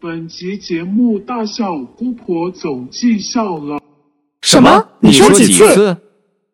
[0.00, 3.80] 本集节目大笑姑婆总计笑了。
[4.42, 4.90] 什么？
[5.00, 5.96] 你说几次？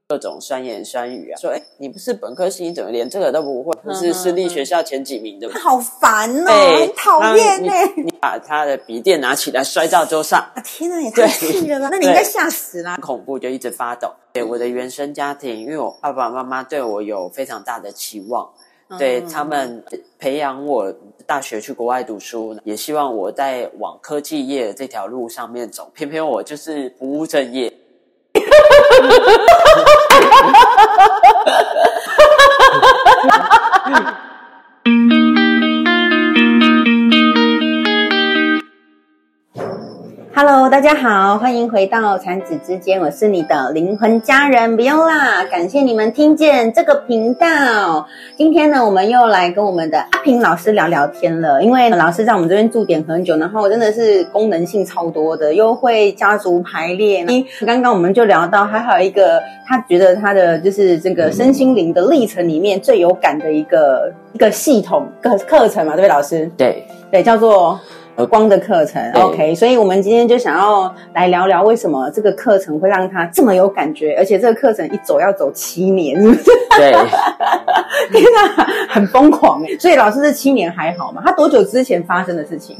[0.09, 3.79] 各种酸言酸语啊，说哎，你不是本科系，你怎么连这个都不会？
[3.83, 5.55] 不是私立学校前几名的吗？
[5.63, 7.73] 好烦哦，哎很讨厌呢。
[7.97, 11.89] 你你把他的笔电拿起来摔到桌上，啊天哪，也太气了吧！
[11.91, 12.97] 那你应该吓死啦。
[12.97, 14.09] 恐怖就一直发抖。
[14.33, 18.49] 对我的原生家庭，因为我爸爸妈妈对我有非常大的期望，
[18.99, 19.83] 对他们
[20.19, 20.95] 培养我
[21.27, 25.91] 大学去国外读书，也希望我在往科技业这条路上面走。
[25.95, 27.73] 偏偏我就是不务正业。
[40.37, 48.09] Hello，大家好，欢迎回到产子之间，我是你的灵魂家人 Viola，感谢你们听见这个频道。
[48.37, 57.25] 今天呢，我们又来跟我们的阿平老师聊聊天了，因为老师在我们这边驻点很久，然后真的是功能性超多的，又会家族排列。
[57.65, 66.51] 刚刚我们就聊到，他还有一个他觉得他的就是这个身心灵的历程里面最有感的一个一个系统课课程嘛，对不对，老师？
[66.57, 67.79] 对，对，叫做呃
[68.27, 69.03] 光的课程。
[69.13, 76.45] OK，所以我们今天就想要来聊聊为什么这个课程会让他这么有感觉，而且这个课程一走要走七年，是不是？
[76.77, 76.93] 对，
[78.13, 79.77] 天哪，很疯狂哎！
[79.79, 81.23] 所以老师这七年还好吗？
[81.25, 82.77] 他多久之前发生的事情？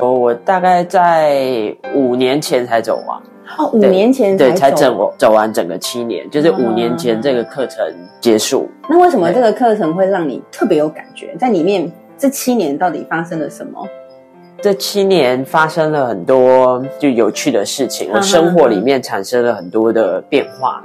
[0.00, 3.18] 我我大概在五年前才走完，
[3.56, 7.82] 哦，五年前对，才走整走完整个七年，就是五年前这个课程
[8.20, 8.68] 结束。
[8.88, 11.34] 那为什么这个课程会让你特别有感觉？
[11.38, 13.82] 在里面这七年到底发生了什么？
[14.60, 20.82] 这七年发生了很多就有趣的事情，我嗯生活里面产生了很多的变化，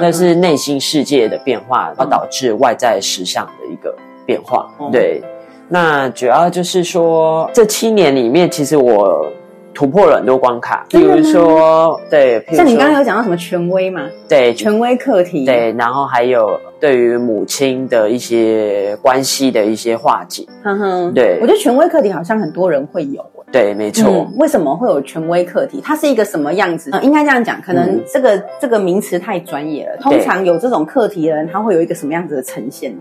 [0.00, 3.94] 那是内心世界的变化，然后导致外在实相的一个
[4.26, 4.68] 变化。
[4.80, 5.22] 嗯对，
[5.68, 9.24] 那主要就是说这七年里面，其实我
[9.72, 14.02] 突破了很多关卡，比如说，对，譬如像你刚刚有讲到什么权威嘛？
[14.28, 23.24] 对权威课题，，对，然后还有对于母亲的一些关系的一些化解，哼哼，对我觉得权威课题好像很多人会有。
[23.52, 24.10] 对，没错。
[24.10, 25.80] 嗯，为什么会有权威课题？
[25.80, 26.90] 它是一个什么样子？
[26.90, 29.96] 呃、应该这样讲，可能嗯这个、这个名词太专业了。
[29.98, 32.92] 通常有这种课题的人，他会有一个什么样子的呈现？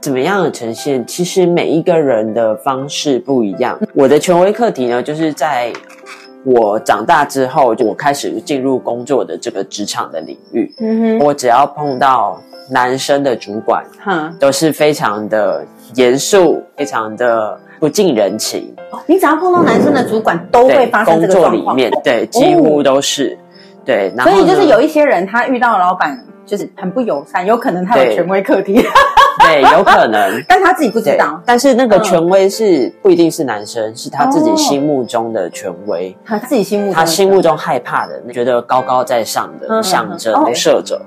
[0.00, 1.06] 怎么样的呈现？
[1.06, 3.78] 其实每一个人的方式不一样。
[3.92, 5.70] 我的权威课题呢，就是在
[6.44, 15.64] 我长大之后，我开始进入工作的这个职场的领域，嗯哼我只要碰到男生的主管，哈，都是非常的
[15.94, 18.74] 严肃，非常的不近人情。
[18.90, 21.64] 哦你只要碰到男生的主管，都会，发生工这个状况。
[21.64, 23.38] 作里面，对，几乎都是。
[23.84, 28.74] 对，然后所以就是有一些人，他遇到老板就是很不友善，有可能他有权威课题，
[29.40, 30.42] 对，有可能。
[30.48, 32.02] 但他自己不知道，，但是那个嗯。
[32.02, 36.14] 权威是不一定是男生，是他自己哦心目中的权威。
[36.24, 41.00] 他自己心目中他心目中害怕的，觉得高高在上嗯的象征嗯嗯设者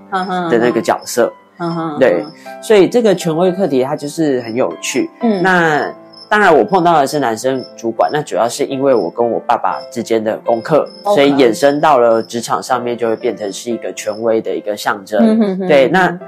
[0.50, 2.26] 的那个角色，嗯哼对，
[2.62, 5.10] 所以这个权威课题它就是很有趣。
[5.22, 5.42] 嗯。
[5.44, 5.94] 那
[6.30, 15.20] 当然，我碰到的是男生主管，那主要是因为我跟我爸爸之间的功课所以衍生到了职场上面，就会变成是一个权威的一个象征。
[15.22, 16.20] 嗯哼哼对，那。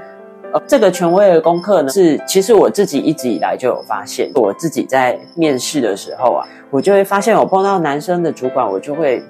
[0.50, 9.22] 呃，这个权威的功课呢，是其实我自己一直以来就有发现，我自己在面试的时候啊，我就会发现，我碰到男生的主管，我就会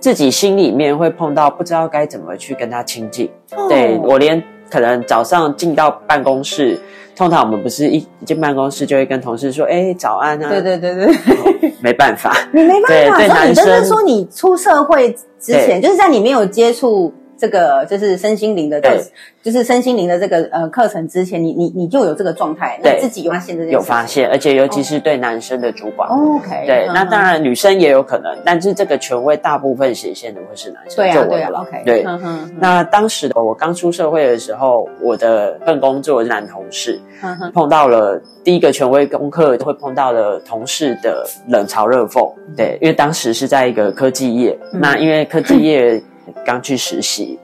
[0.00, 3.30] 自己心里面会碰到不知道该怎么去跟他亲近。
[3.54, 6.80] 哦对我连可能早上进到办公室，
[7.16, 10.48] 通常我们不是一一进办公室就会跟同事说，哎，早安啊。
[10.50, 15.10] 对对对对，没办法， 你没办法，对男生说你出社会
[15.40, 19.00] 之前，就是在你没有接触这个就是身心灵的课对，
[19.42, 22.94] 就是身心灵的这个呃课程之前，你你你就有这个状态，对。
[22.94, 26.08] 你自己有发现这件事有发现，而且尤其是对男生的主管。
[26.08, 26.94] OK，对，嗯。
[26.94, 30.96] 那当然女生也有可能，但是这个权威大部分显现的会是男生。
[30.96, 32.02] 对啊对啊，OK，对。
[32.04, 37.52] 嗯哼那当时我刚出社会的时候，我的份工作是男同事，嗯。
[37.52, 42.32] 碰到了第一个权威功课，会碰到了同事的冷嘲热讽。
[42.56, 44.80] 对，因为当时是在一个科技业，嗯。
[44.80, 46.02] 那因为科技业
[46.44, 47.38] 刚去实习。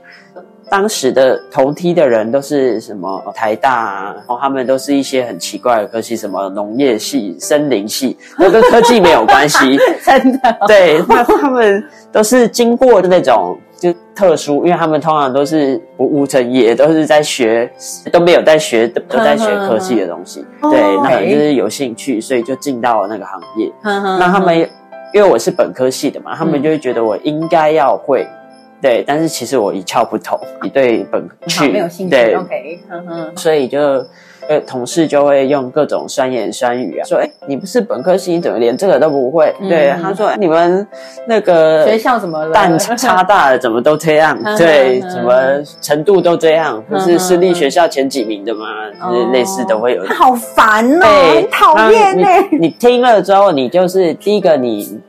[0.70, 9.76] 当时的同梯的人都是什么台大啊，然后他们都是一些很奇怪的科系，什么农业系、森林系， 都跟科技没有关系。
[10.02, 17.70] 真的哦，对，那他们都是经过那种就特殊，因为他们通常都是不务正业，都是在学，
[18.10, 20.42] 都没有在学，都在学科技的东西。
[20.62, 23.70] 嗯 对，哦那可能就是有兴趣，所以就进到了那个行业。
[23.82, 24.58] 那他们
[25.12, 28.26] 因为我是本科系的嘛，他们就会觉得我应该要会。
[28.82, 34.04] 对，但是其实我一窍不通，你对本 好去没有兴趣对，，OK，嗯哼所以就
[34.48, 40.84] 呃，同事就会用各种酸言酸语啊，说：“哎，你不是本科系，你怎么连这个都不会？”对，他说：“你们
[41.28, 42.52] 那个学校怎么了？
[42.52, 44.36] 蛋差大了，怎么都这样？
[44.58, 45.32] 对，怎么
[45.80, 46.82] 程度都这样？
[46.90, 48.66] 不是私立学校前几名的吗？
[49.08, 51.06] 就是类似都会有。”好烦哦，
[51.36, 52.26] 很讨厌呢。
[52.50, 55.00] 你听了之后，你就是第一个你。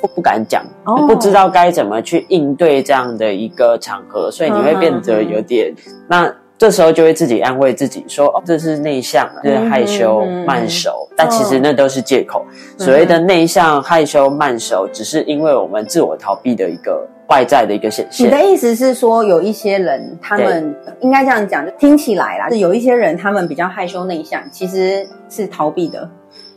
[0.00, 0.64] 不不敢讲，
[1.06, 5.74] 不知道该怎么去应对这样的一个场合，所以你会变得有点，
[6.08, 12.44] 那这时候就会自己安慰自己说，哦，这是内向，是害羞慢熟，但其实那都是借口。
[12.78, 18.26] 所谓的内向、害羞、慢熟，只是因为我们自我逃避的一个外在的一个显现。
[18.26, 26.08] 你的意思是说，有一些人，他们应该这样讲，听起来啦，是有一些人，他们比较害羞内向，其实是逃避的。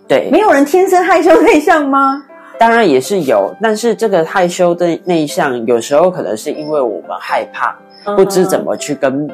[0.07, 2.23] 对，没有人天生害羞内向吗？
[2.59, 7.73] 当然也是有，但是这个害羞的内向，有时候可能是因为我们害怕，
[8.17, 9.29] 不知怎么去跟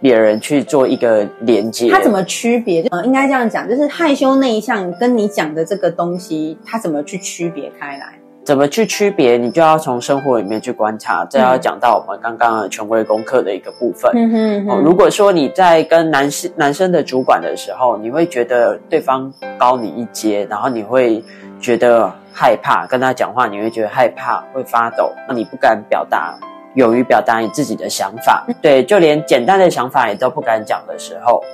[0.00, 1.90] 别人去做一个连接。
[1.90, 2.82] 他怎么区别？
[2.90, 8.14] 呃，应该这样讲，就是害羞内向跟你讲的这个东西，他怎么去区别开来？
[8.44, 9.36] 怎么去区别？
[9.36, 11.24] 你就要从生活里面去观察。
[11.24, 14.10] 这要讲到我们刚刚的权威功课的一个部分。
[14.14, 14.78] 嗯哼。
[14.82, 21.22] 如果说你在跟男士男生的主管的时候，你会觉得对方高你一阶，然后你会
[21.60, 22.12] 觉得。
[22.34, 26.34] 害怕跟他讲话，你会觉得害怕，会发抖，那你不敢表达，
[26.76, 31.44] 勇于表达你自己的想法，对，就连简单的想法也都不敢讲的时候，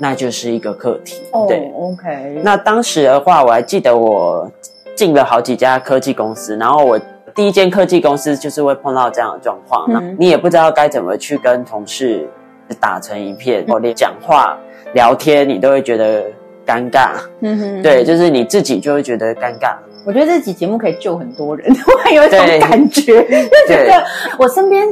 [0.00, 1.22] 那就是一个课题。
[1.46, 2.40] 对，OK。
[2.42, 4.50] 那当时的话，我还记得我
[4.96, 6.98] 进了好几家科技公司，然后我
[7.34, 12.26] 第一间科技公司就是会碰到这样的状况，那你也不知道该怎么去跟同事
[12.80, 14.58] 打成一片，或连讲话
[14.94, 16.24] 聊天你都会觉得
[16.66, 17.10] 尴尬。
[17.40, 19.76] 嗯哼，对，就是你自己就会觉得尴尬。
[20.06, 21.68] 我觉得这集节目可以救很多人，
[22.06, 24.04] 我有一种感觉，就觉得
[24.38, 24.88] 我身边，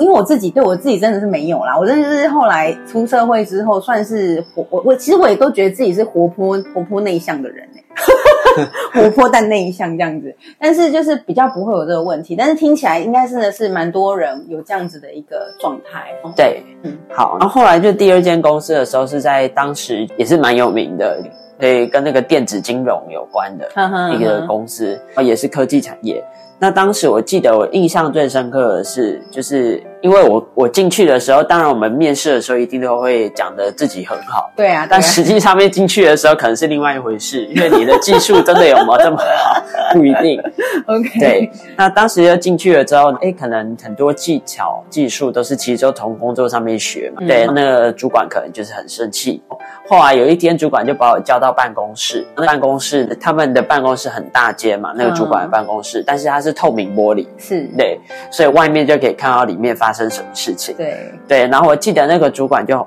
[0.00, 1.78] 因为我自己对我自己真的是没有啦。
[1.78, 7.68] 我真的是后来出社会之后，算是活我我其实我也都觉得自己是活泼活泼内向的人
[8.92, 10.34] 活泼但内向这样子。
[10.58, 16.08] 但是就是比较不会有这个问题，但是听起来应该真的是蛮多人有这样子的一个状态。
[16.34, 17.36] 对，嗯，好。
[17.38, 21.22] 然后后来就第二间公司的时候，是在当时也是蛮有名的。
[21.58, 23.68] 对，跟那个电子金融有关的
[24.16, 26.24] 一个公司，也是科技产业。
[26.58, 39.62] 那当时我记得我印象最深刻的是，就是因为我我进去的时候，当然我们面试的时候一定都会讲的自己很好，对啊，但实际上面进去的时候可能是另外一回事，因为你的技术真的有没有这么好，
[39.92, 40.40] 不一定。
[40.86, 49.42] OK，对，那当时又进去了之后，哎，可能很多技巧技术都是其实都从工作上面学嘛，对，那个主管可能就是很生气。
[49.88, 52.26] 后来有一天，主管就把我叫到办公室。
[52.36, 58.00] 办公室他们的办公室很大间嘛，那个主管的办公室，但是它是透明玻璃，是对，
[58.30, 60.74] 所以外面就可以看到里面发生什么事情。
[60.76, 62.86] 对对，然后我记得那个主管就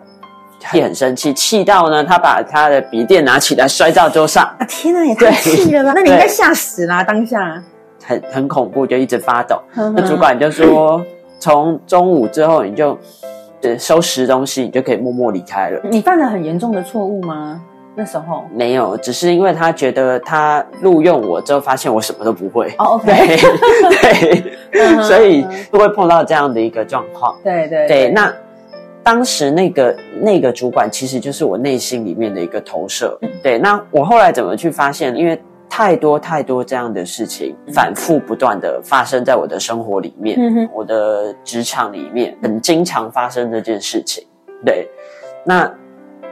[0.73, 4.43] 也很生气，气到呢，他把他的笔电拿起来摔到桌上。
[4.59, 5.93] 啊天哪，也太气了 吧！
[5.95, 7.61] 那你应该吓死啦，当下
[8.03, 9.61] 很很恐怖，就一直发抖。
[9.73, 11.03] 那主管就说，
[11.39, 12.97] 从中午之后你就。
[13.79, 15.79] 收拾东西，你就可以默默离开了。
[15.89, 17.61] 你犯了很严重的错误吗？
[17.95, 22.73] 那时候没有，只是因为他觉得他录用我之后，发现我什么都不会。
[22.79, 23.37] 哦，OK，
[24.71, 27.37] 对， 所以就会碰到这样的一个状况。
[27.43, 28.33] 对对对，那
[29.03, 33.17] 当时那个那个主管其实就是我内心里面的一个投射。
[33.43, 35.15] 对，那我后来怎么去发现？
[35.15, 35.39] 因为
[35.69, 44.23] 太多太多这样的事情反复不断的发生在我的生活里面，我的职场里面很经常发生这件事情。
[44.63, 44.87] 对，
[45.43, 45.71] 那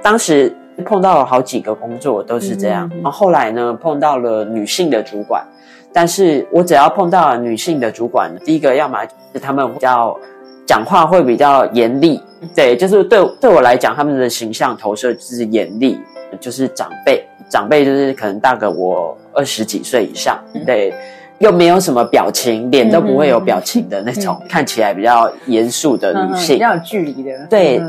[0.01, 5.45] 当时碰到了好几个工作都是这样，然后后来呢碰到了女性的主管，
[5.93, 8.97] 但是我只要碰到了女性的主管，第一个要么
[9.33, 10.17] 是他们比较
[10.65, 12.21] 讲话会比较严厉，
[12.55, 15.99] 对，就是对对我来讲，他们的形象投射就是严厉，
[16.39, 17.25] 就是长辈。
[17.49, 20.93] 长辈就是可能大个我二十几岁以上，对，
[21.39, 27.45] 又没有什么表情，脸都不会有表情的那种，看起来比较严肃的女性，比较有距离的。
[27.49, 27.81] 对，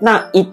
[0.00, 0.46] 那一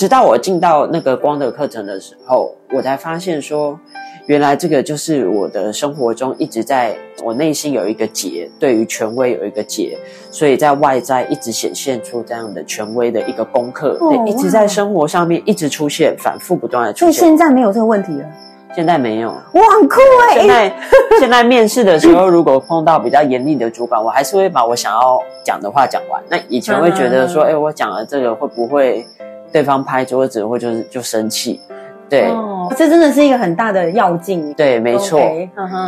[0.00, 3.78] 直到我进到那个光的课程的时候，我才发现说，
[4.24, 9.98] 原来这个就是我的生活中一直在我内心有一个结，对于权威有一个结，
[10.30, 17.12] 所以在外在一直显现出这样的权威的一个功课，对，一直在生活上面一直出现，反复不断的出现。
[17.12, 18.24] 所以现在没有这个问题了，
[18.74, 19.96] 现在没有，哇，很酷
[20.30, 20.38] 哎！
[20.38, 20.74] 现在
[21.20, 26.22] 现在面试的时候，如果碰到比较严厉的主管，我还是会把我想要讲的话讲完。
[26.30, 29.06] 那以前会觉得说，哎，我讲了这个会不会
[29.52, 31.60] 对方拍桌子或就是就生气？
[32.08, 32.28] 对，
[32.76, 34.52] 这真的是一个很大的要境。
[34.54, 35.20] 对，没错。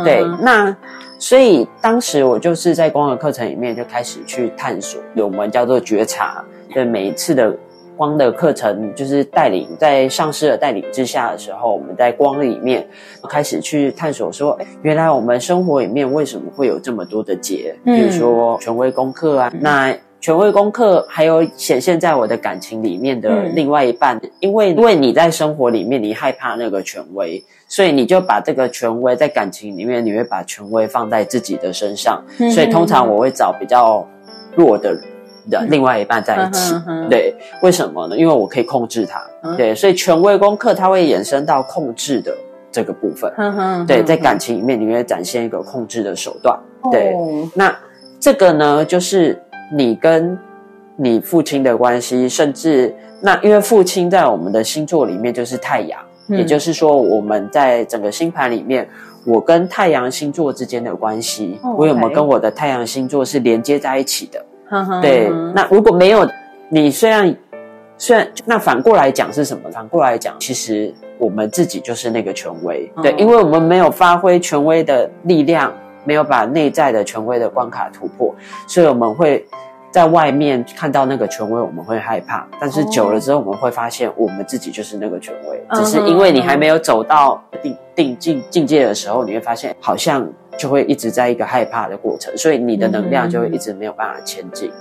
[0.05, 0.73] 对，那
[1.19, 6.41] 所以当时我就是在光的课程里面就开始去探索，我们叫做觉察。
[6.73, 7.53] 对，每一次的
[7.97, 12.87] 光的课程就是带领在上师的带领之下的时候，我们在光里面
[13.29, 17.75] 开始去探索说，哎，原来我们生活里面为什么会有这么多的结？
[17.83, 19.93] 比如说权威功课啊，那
[20.23, 34.07] 权威功课还有显现在我的感情里面的另外一半，因为因为你在生活里面你害怕那个权威，所以你就把这个权威在感情里面，你会把权威放在自己的身上，所以通常我会找比较
[34.55, 34.97] 弱的。
[35.49, 36.73] 的另外一半在一起，
[37.09, 38.15] 对，为什么呢？
[38.17, 39.21] 因为我可以控制他，
[39.57, 42.33] 对，所以权威功课它会延伸到控制的
[42.71, 43.29] 这个部分，
[43.85, 46.57] 对，在感情里面，你会展现一个控制的手段，
[46.89, 47.13] 对，
[47.53, 47.77] 那
[48.21, 49.37] 这个呢，就是
[49.75, 50.37] 你跟
[50.95, 58.87] 你父亲的关系，甚至那因为父亲在我们的星座里面就是太阳，也就是说我们在整个星盘里面，
[59.25, 64.45] 我跟太阳星座之间的关系，我有没有跟我的太阳星座是连接在一起的？
[65.01, 66.27] 对，那如果没有
[66.69, 67.35] 你，虽然
[67.97, 69.69] 虽然那反过来讲是什么？
[69.71, 75.73] 反过来讲，其实我们自己就是那个权威，对，因为我们没有发挥权威的力量，
[76.05, 78.33] 没有把内在的权威的关卡突破，
[78.67, 79.45] 所以我们会
[79.91, 82.47] 在外面看到那个权威，我们会害怕。
[82.59, 90.27] 但是久了之后，我们会发现我们自己就是那个权威，只是因为你还没有走到定定境境界的时候，你会发现好像。
[90.55, 94.71] 就会一直在一个害怕的过程，所以你的能量就会一直没有办法前进。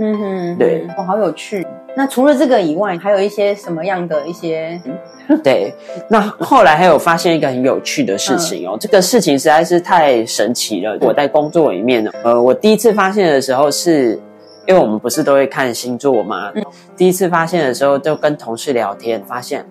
[0.00, 1.64] 嗯哼，对，我，好有趣。
[1.96, 4.80] 那除了这个以外，还有一些什么样的一些？
[5.42, 5.72] 对，
[6.08, 10.98] 那后来还有发现一个很有趣的事情哦，这个事情实在是太神奇了。
[11.00, 14.20] 我在工作里面呢，呃，我第一次发现的时候，是
[14.66, 16.52] 因为我们不是都会看星座吗？
[16.96, 19.64] 第一次发现的时候，就跟同事聊天，发现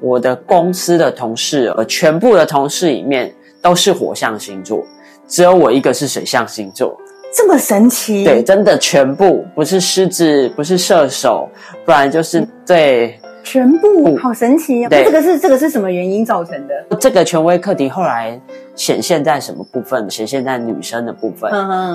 [0.00, 3.32] 我的公司的同事，呃，全部的同事里面。
[3.64, 4.84] 都是火象星座，
[5.26, 6.94] 只有我一个是水象星座，
[7.36, 8.24] 这么神奇？
[8.24, 11.48] 对，真的全部不是狮子，不是射手，
[11.84, 14.86] 不然就是对，全部好神奇。
[14.86, 16.96] 对，这个是这个是什么原因造成的？
[16.96, 18.40] 这个权威课题后来
[18.76, 20.08] 显现在什么部分？
[20.08, 21.50] 显现在女生的部分。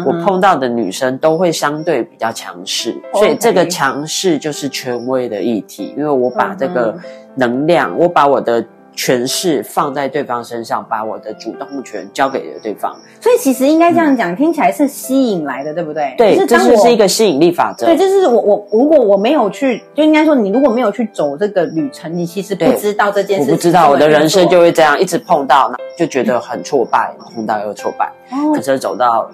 [0.06, 6.94] 我碰到的女生都会相对比较强势，所以这个强势就是权威的议题，因为我把这个
[7.36, 8.66] 能量，我把我的。
[9.00, 12.94] 权势放在对方身上，把我的主动权交给了对方。
[13.22, 16.14] 所以其实应该这样讲，听起来是吸引来的，对不对？
[16.18, 17.86] 对，这是一个吸引力法则。
[17.86, 23.50] 对，就是我我如果我没有去，就应该说你如果没有去走这个旅程，你其实不知道这件事。
[23.50, 28.12] 我不知道我的人生就会这样一直碰到，就觉得很挫败，碰到又挫败，
[28.54, 29.32] 可是走到。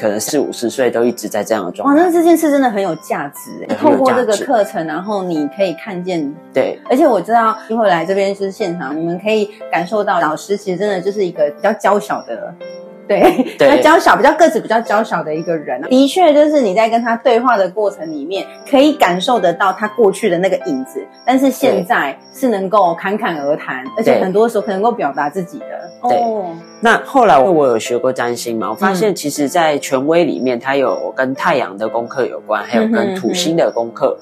[0.00, 1.94] 可能四五十岁都一直在这样的状态。
[1.94, 12.54] 哇，那这件事真的很有价值透过这个课程，然后你可以看见，对，而且我知道一会来这边就是现场，你们可以感受到老师其实真的就是一个比较娇小的。
[13.08, 13.20] 对，
[13.56, 25.66] 比较娇小，比较个子比较娇小的一个人，的确就是你在跟他对话的过程里面，可以感受得到他过去的那个影子，但是现在是能够侃侃而谈，而且很多时候能够表达自己的。
[26.08, 26.20] 对，
[26.86, 34.16] 那后来我有学过占星嘛，我发现其实，在权威里面，它有跟太阳的功课有关，还有跟土星的功课。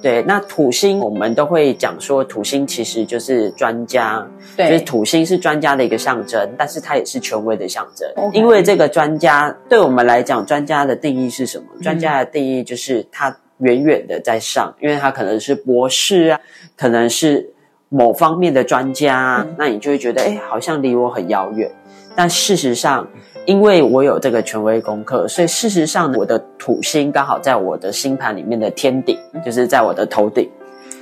[0.00, 8.08] 对，那土星我们都会讲说，土星其实就是专家，对，就是土星是专家的一个象征，但是它也是权威的象征。
[8.32, 11.66] 因为这个专家对我们来讲，专家的定义是什么？
[11.82, 16.40] 专家的定义就是他远远的在上，因为他可能是博士啊，
[16.78, 17.50] 可能是
[17.90, 21.70] 某方面的专家，那你就会觉得，哎，好像离我很遥远。
[22.16, 23.06] 但事实上，
[23.44, 30.50] 因为我有这个权威功课，所以事实上，我的土星刚好在我的星盘里面的天顶，就是在我的头顶，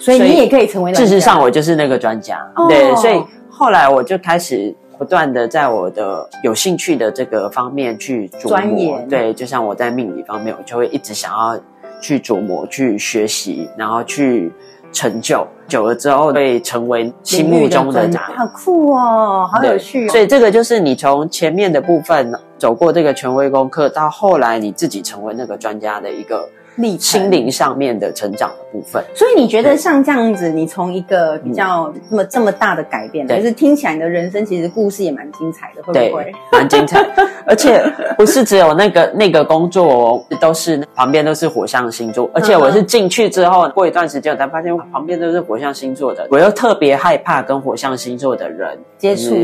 [0.01, 0.93] 所以你也可以成为。
[0.93, 2.39] 事实上，我就是那个专家。
[2.69, 9.01] 对，所以后来我就开始不断的在我的有兴趣的这个方面去琢磨。
[9.09, 11.59] 对，就像我在命理方面，我就会一直想要
[12.01, 14.53] 去琢磨、去学习，然后去。
[14.95, 20.09] 成就久了之后会成为心目中的好酷哦，好有趣。
[20.09, 26.49] 所以这个就是你从前面的部分走过这个权威功课，到后来你自己成为那个专家的一个。
[26.99, 36.33] 心灵上面的成长的部分，所以你觉得像这样子，你从一个比较那么这么大的改变，就是听起来你的人生其实故事也蛮精彩的，会不会？
[36.53, 37.05] 蛮精彩，
[37.47, 37.83] 而且
[38.17, 49.35] 不是只有那个那个工作，都是旁边都是火象星座，而且我是进去之后过一段时间，我才发现旁边都是火象星座的，我又特别害怕跟火象星座的人接触。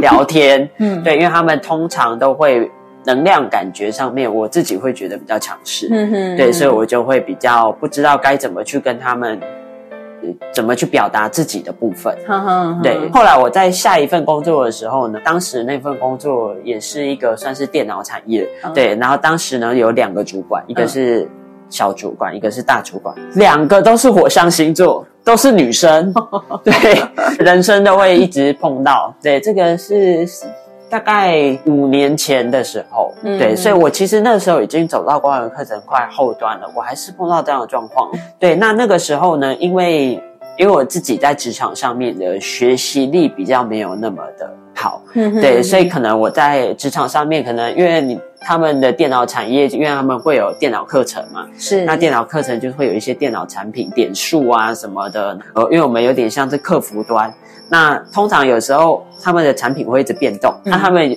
[0.00, 2.70] 聊天， 嗯，对，因为他们通常都会。
[3.04, 5.88] 能量感觉上面，我自己会觉得比较强势，
[6.36, 9.40] 对，所以我就会比较不知道该怎么去跟他们，
[10.52, 12.16] 怎么去表达自己的部分。
[12.82, 21.28] 对，后来我在下一份工作的时候呢，当时那份工作也是一个算是电脑产业，对，然后当时呢有两个主管，一个是
[21.68, 26.14] 小主管，一个是大主管，两个都是火象星座，都是女生，
[26.62, 26.72] 对，
[27.44, 29.12] 人生都会一直碰到。
[29.20, 30.24] 对，这个是
[30.92, 38.10] 大概五年前的时候，对，所以我其实那时候已经走到光源课程快后端了，我还是碰到这样的状况。
[38.38, 40.22] 对，那那个时候呢，因为
[40.58, 48.20] 因为我自己在职场上面的学习力比较没有那么的好，对，所以可能我在职场上面，可能因为你。
[48.44, 51.84] 他们的电脑产业，因为他们会有电脑课程嘛，是。
[51.84, 57.32] 那电脑课程就会有一些电脑产品点数啊什么的，呃，因为我们有点像是客服端，
[57.68, 61.16] 那通常有时候他们的产品会一直变动，那他们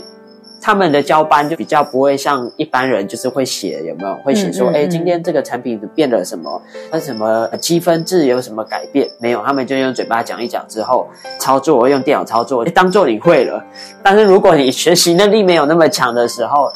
[0.62, 4.15] 他们的交班就比较不会像一般人，就是会写有没有？
[4.24, 9.08] 会写说，哎，今天这个产品变了什么，那什么积分制有什么改变？
[9.20, 9.44] 没有？
[9.44, 11.08] 他们就用嘴巴讲一讲之后，
[11.39, 13.63] 操作用电脑操作，当做你会了。
[14.01, 16.72] 但是如果你学习能力没有那么强的时候，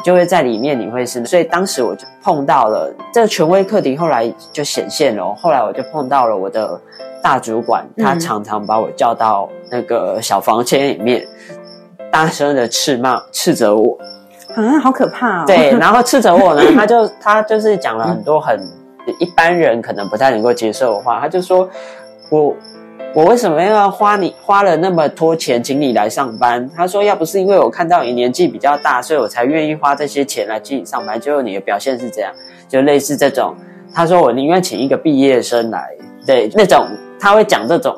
[0.00, 5.34] 你就会在里面，你会是，所以当时我就碰到了这个权威课题，后来就显现了。
[5.34, 6.80] 后来我就碰到了我的
[7.22, 11.22] 大主管，他常常把我叫到那个小房间里面，
[12.10, 13.98] 大声的斥骂、斥责我。
[14.54, 15.44] 啊，好可怕！
[15.44, 18.58] 对， 然后斥责我呢，他就他就是讲了很多很
[19.18, 21.68] 一般人可能不太能够接受的话，他就说
[22.30, 22.54] 我。
[23.12, 26.70] 我为什么要花你花了那么多钱请你来上班？
[26.76, 31.20] 他说要不是因为我看到你年纪比较大，所以我才愿意花这些钱来请你上班。
[31.20, 32.32] 最后你的表现是这样，
[32.68, 33.52] 就类似这种。
[33.92, 35.90] 他说我宁愿请一个毕业生来，
[36.24, 36.86] 对那种
[37.18, 37.96] 他会讲这种。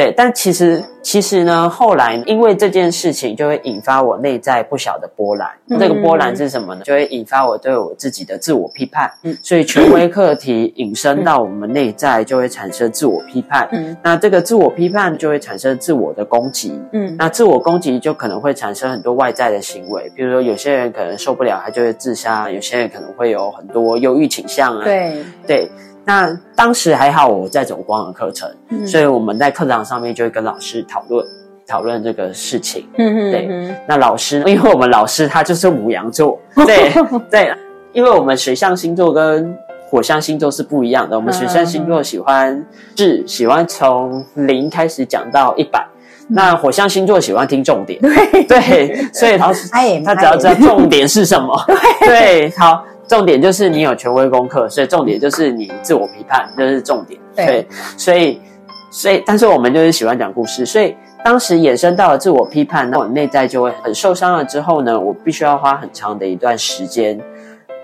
[0.00, 5.50] 对，但其实其实呢，后来因为这件事情，就会引发我内在不小的波澜。
[5.78, 6.80] 这个波澜是什么呢？
[6.82, 9.10] 就会引发我对我自己的自我批判。
[9.24, 13.68] 嗯，所以权威课题引申到我们内在，就会产生自我批判。
[13.72, 16.80] 嗯，那这个自我批判就会产生自我的攻击。
[16.94, 24.82] 嗯，那自我攻击就可能会产生很多外在的行为，比如说有些人可能受不了，他就会自杀；有些人可能会有很多忧郁倾向啊。
[24.82, 25.68] 对对。
[26.10, 28.50] 那当时还好，我在走光的课程，
[28.84, 31.24] 所以我们在课堂上面就会跟老师讨论
[31.68, 32.84] 讨论这个事情。
[32.98, 33.74] 嗯嗯，对。
[33.86, 36.36] 那老师， 因为我们老师他就是五羊座，
[36.66, 36.90] 对
[37.30, 37.54] 对，
[37.92, 39.56] 因为我们水象星座跟
[39.88, 41.14] 火象星座是不一样的。
[41.14, 45.86] 我们水象星座喜欢是喜欢从零开始讲到一百，
[46.26, 48.00] 那火象星座喜欢听重点。
[48.00, 49.68] 对对，所以老师
[50.04, 51.56] 他只要知道重点是什么，
[52.04, 52.84] 对，好。
[53.10, 57.20] 重点就是你有权威功课，所以重点就是你自我批判，这是重点。
[57.34, 58.40] 对，所以，
[58.88, 60.94] 所以，但是我们就是喜欢讲故事，所以
[61.24, 64.44] 当时衍生到了自我批判，那我内在就会很受伤了。
[64.44, 67.20] 之后呢，我必须要花很长的一段时间，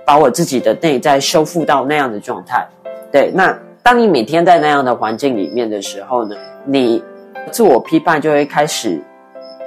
[0.06, 2.64] 把我自己的内在修复到那样的状态。
[3.10, 7.02] 对，那当你每天在那样的环境里面的时候呢，你
[7.50, 9.02] 自我批判就会开始。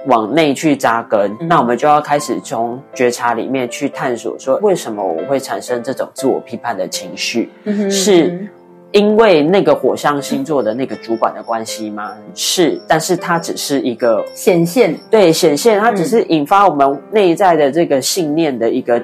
[0.07, 7.51] 往内去扎根，那我们就要开始从觉察里面去探索，说为什么我会产生这种自我批判的情绪？
[7.89, 8.47] 是
[8.91, 12.13] 因为那个火象星座的那个主管的关系吗？
[12.33, 19.01] 是，但是它只是一个显现，对，显现，它只是引发我们内在的这个信念的一个。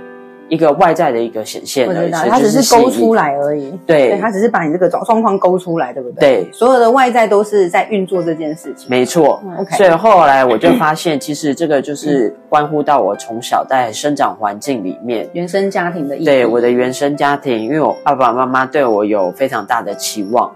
[0.47, 3.71] 一个外在的一个显现而已，它只是勾出来而已。
[3.85, 6.43] 对，它只是把你这个状状况勾出来，对不对？
[6.43, 8.87] 对，所有的外在都是在运作这件事情。
[8.89, 9.41] 没错。
[9.71, 16.15] 所以后来我就发现，其实这个就是关乎到我从小在生长环境里面，原生家庭的。
[16.23, 20.51] 对，我的原生家庭，因为我爸爸妈妈对我有非常大的期望。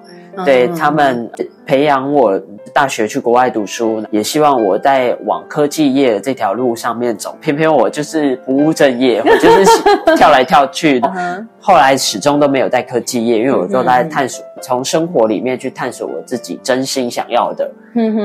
[0.46, 1.30] 对他们
[1.66, 2.40] 培养我
[2.74, 7.38] 大学去国外读书，也希望我在往科技业这条路上面走。
[7.42, 11.02] 偏偏我就是不务正业，我就是跳来跳去。
[11.62, 17.70] 后来始终都没有在科技业，因为我都在探索，从生活里面去探索我自己真心想要的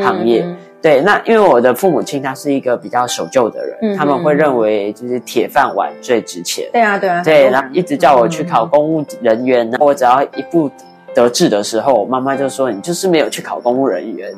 [0.02, 0.44] 行业。
[0.80, 6.68] 对，那因为我的父母亲他是一个比较守旧的人，他们会认为就是铁饭碗最值钱。
[6.72, 10.70] 对啊，对啊，对，然后一直叫我去考公务人员，我只要一步。
[11.14, 14.32] 得志的时候，我妈妈就说：“你就是没有去考公务人员。”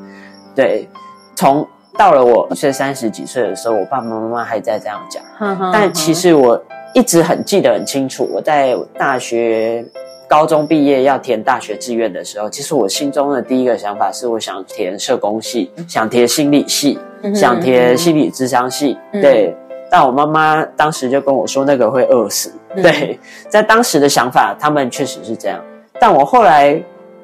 [0.54, 0.88] 对，
[1.34, 1.66] 从
[1.98, 5.22] 到了我岁三十几岁的时候，我爸爸妈妈还在这样讲。
[5.72, 6.62] 但其实我
[6.94, 9.84] 一直很记得很清楚，我在大学、
[10.28, 16.98] 高中毕业要填大学志愿的时候，其实我心中的第一个想法是，我想填社工系，想填心理系，
[17.34, 18.98] 想填心理智商系。
[19.12, 19.54] 对，
[19.90, 22.52] 但我妈妈当时就跟我说，那个会饿死。
[22.74, 25.58] 对，在当时的想法，他们确实是这样。
[26.00, 26.80] 但我后来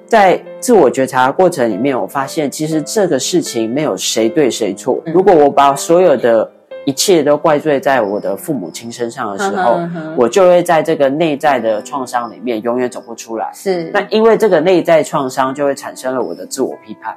[0.07, 5.01] 在自我觉察过程里面，我发现其实这个事情没有谁对谁错。
[5.07, 6.51] 如果我把所有的
[6.85, 9.79] 一切都怪罪在我的父母亲身上的时候，
[10.17, 13.51] 我就会在这个内在的创伤里面永远走不出来。
[13.55, 17.17] 是，那因为这个内在创伤就会产生了我的自我批判。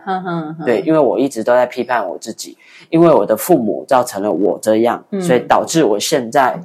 [0.66, 2.58] 对，因为我一直都在批判我自己，
[2.90, 6.60] 因为我的父母造成了我这样，所以导致我现在。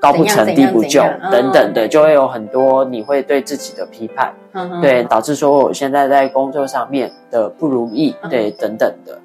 [0.00, 8.30] 高不成低不就等等的，嗯就会有很多你会对自己的批判，嗯对，，导致说我现在在工作上面的不如意，嗯。
[8.30, 9.18] 对，等等的，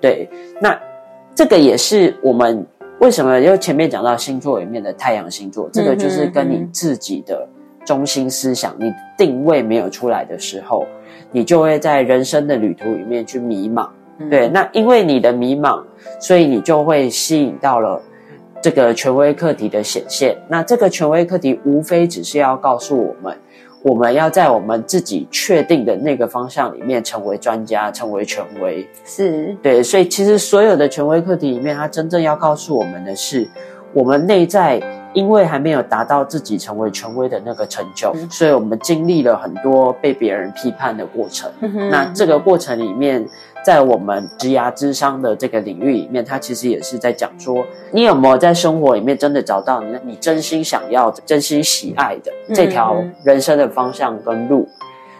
[0.00, 0.28] 对，
[0.60, 0.78] 那
[1.34, 2.64] 这个也是我们
[3.00, 7.48] 为什么又前面讲到星座里面的太阳星座，这个就是跟你嗯自己的
[7.84, 10.86] 中心思想，你定位没有出来的时候，
[11.32, 13.88] 你就会在人生的旅途里面去迷茫。
[14.18, 14.30] 嗯。
[14.30, 15.82] 对，，那因为你的迷茫，
[16.20, 18.00] 所以你就会吸引到了
[18.62, 20.36] 这个权威课题的显现。
[20.48, 23.36] 那这个权威课题无非只是要告诉我们，
[23.82, 28.88] 我们要在我们自己确定的那个方向里面成为专家，成为权威。
[29.04, 33.48] 是，对，所以其实所有的权威课题里面，它真正要告诉我们的是，
[33.92, 34.80] 我们内在
[35.12, 41.50] 因为还没有达到自己成为权威的那个成就，嗯所以我们经历了很多被别人批判的过程。
[41.60, 43.26] 嗯那这个过程里面，
[43.64, 54.68] 在我们职涯智商的这个领域里面，它其实也是在讲说，你有没有在生活里面真的找到你你真心想要的、真心喜爱的这条嗯人生的方向跟路？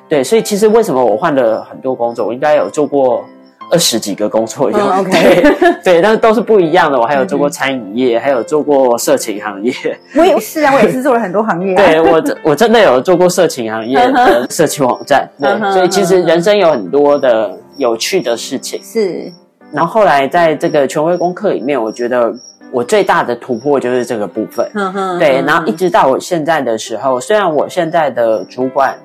[0.09, 3.25] 对，所以其实为什么我换了很多工作，我应该有做过
[3.71, 6.99] 二十几个工作有、嗯，OK 对 对，但是都是不一样的。
[6.99, 9.73] 我还有做过餐饮业，还有做过色情行业。
[10.15, 18.83] 我也是啊，我也是做了很多行业啊，对我真我真的有做过色情行业的色情网站，对所以其实人生有很多的有趣的事情。
[18.83, 19.33] 是，
[19.73, 22.35] 然后后来在这个权威功课里面，我觉得
[22.73, 24.71] 我最大的突破就是这个部分。
[24.75, 28.97] 嗯哼，对，然后一直到我现在的时候，虽然我现在的主管。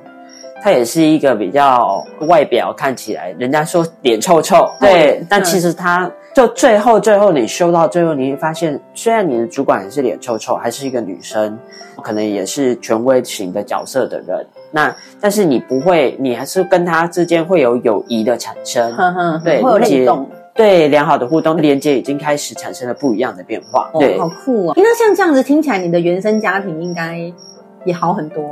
[0.60, 11.58] 他也是一个比较外表看起来，人家说脸臭臭，对，但其实他就最后最后你修到最后，你会发现，虽然你的主管也是脸臭臭，还是一个女生，
[12.01, 18.93] 可能也是权威型的角色的人，那但是你不会，你还是跟他之间会有友谊的产生，
[19.43, 24.73] 对会有理解类动，对良好的互动连接已经开始产生了不一样的变化，哦对好酷哦。
[24.75, 27.17] 那像这样子听起来，你的原生家庭应该
[27.86, 28.43] 也好很多。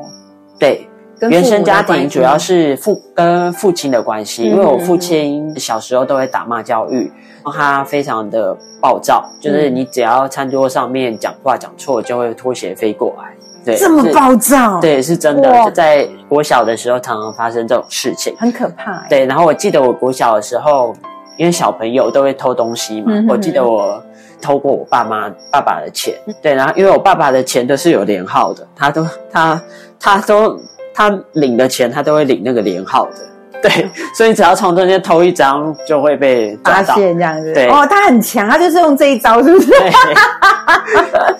[0.59, 0.87] 对。
[1.21, 7.09] 原生家庭主要是父跟父亲的关系，嗯因为我父亲小时候都会打骂教育，
[7.45, 13.33] 他非常的暴躁，就是嗯你只要餐桌上面讲话讲错，就会拖鞋飞过来。
[13.65, 15.71] 对，这么暴躁，，对，是真哇的。
[15.71, 18.35] 在国小的时候，常常发生这种事情。
[18.37, 19.05] 很可怕欸。
[19.09, 20.95] 对，然后我记得我国小的时候，
[21.37, 24.01] 因为小朋友都会偷东西嘛，我记得我
[24.41, 29.61] 偷过我爸妈爸爸的钱，对，然后因为我爸爸的钱都是有连号的，他都他
[29.99, 30.59] 他都
[30.93, 33.11] 他领的钱他都会领那个连号的，
[33.67, 36.95] 对，所以只要从中间偷一张就会被抓发到。
[36.95, 37.67] 现这样子，对。
[37.67, 39.71] 哦，他很强，他就是用这一招，是不是？
[39.71, 39.91] 对，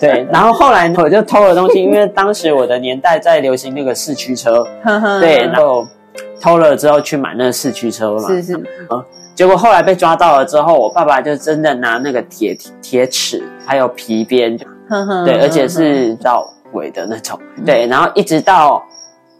[0.00, 4.66] 对，然后后来我就偷了东西，因为当时我的年代在流行那个四驱车，
[5.20, 5.86] 对，然后
[6.40, 8.60] 偷了之后去买那个四驱车嘛，是是，
[9.34, 14.58] 结果后来被抓到了之后，我爸爸就真的拿那个铁铁尺还有皮鞭，
[14.88, 18.82] 呵呵对，而且是到尾的那种，对，然后一直到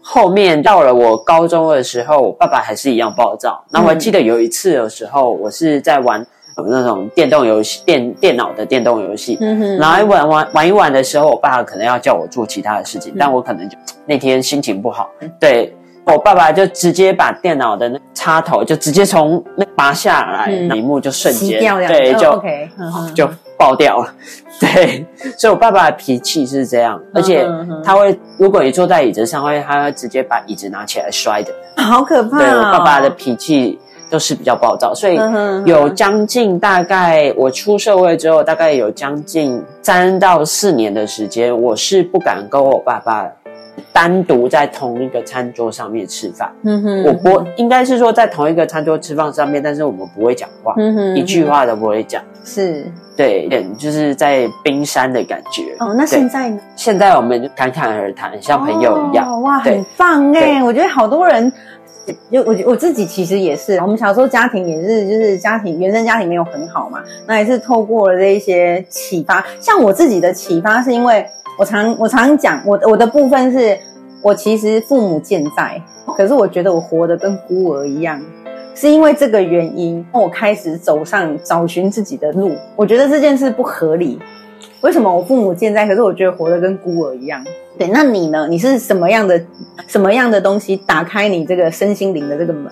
[0.09, 3.61] 后面到了我高中的时候，我爸爸还是一样暴躁。
[3.71, 6.25] 那我还记得有一次的时候，我是在玩
[6.65, 15.09] 那种电动游戏，电电脑的电动游戏，嗯哼，然后玩玩玩一玩的时候，我爸可能要叫我做其他的事情，但我可能就那天心情不好，
[15.41, 20.69] 对我爸爸就直接把电脑的那插头就直接从那拔下来，嗯。
[20.69, 22.69] 屏幕就瞬间对就、哦 OK，
[23.13, 24.13] 就爆掉了。
[24.61, 25.05] 对，
[25.37, 27.47] 所以我爸爸的脾气是这样，而且
[27.83, 31.53] 他会，如果你坐在椅子上，会他会直接把椅子拿起来摔的。
[31.81, 32.39] 好可怕哦。
[32.39, 33.77] 对我爸爸的脾气
[34.09, 35.19] 都是比较暴躁，所以
[35.65, 43.29] 有将近大概我出社会之后，大概有将近三到四年的时间，我是不敢跟我爸爸
[43.93, 46.51] 单独在同一个餐桌上面吃饭。
[46.63, 52.23] 嗯哼，我不应该是说在同一个餐桌吃饭上面，但是我们不会讲话，嗯哼一句话都不会讲。
[52.43, 52.85] 是
[53.17, 55.75] 对，就是在冰山的感觉。
[55.79, 55.93] 哦。
[55.93, 56.59] 那对现在呢？
[56.75, 59.27] 现在我们就侃侃而谈，像朋友一样。
[59.29, 60.63] 哦、哇，很棒哎！
[60.63, 61.51] 我觉得好多人，
[62.31, 69.45] 就我我自己其实也是，我们小时候家庭也是，就是家庭原生家庭没有很好嘛，那也是透过了这一些启发。
[69.59, 73.77] 像我自己的启发，是因为我常我常讲，我我的部分是
[74.21, 75.81] 我其实父母健在，
[76.15, 78.21] 可是我觉得我活得跟孤儿一样。
[78.75, 82.51] 是因为这个原因，我开始走上找寻自己的路。
[82.75, 84.19] 我觉得这件事不合理，
[84.81, 87.43] 为什么我父母健在，可是我觉得活得跟孤儿一样？
[87.79, 88.47] 对，那你呢？
[88.47, 89.41] 你是什么样的
[89.87, 92.71] 什么样的东西打开你这个身心灵的这个门？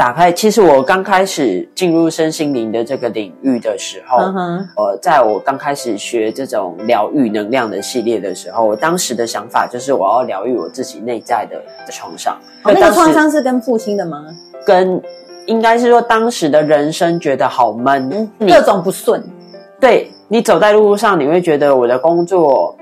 [0.00, 12.34] 打开，其实我刚开始进入身心灵的这个领域的时候，呃，在我刚开始学这种疗愈能量的系列的时候，我当时的想法就是我要疗愈我自己内在的创伤。
[12.64, 14.24] 哦，那个创伤是跟父亲的吗？
[14.64, 14.98] 跟
[15.44, 19.22] 应该是说当时的人生觉得好闷，你各种不顺，
[19.78, 22.74] 对你走在路上，你会觉得我的工作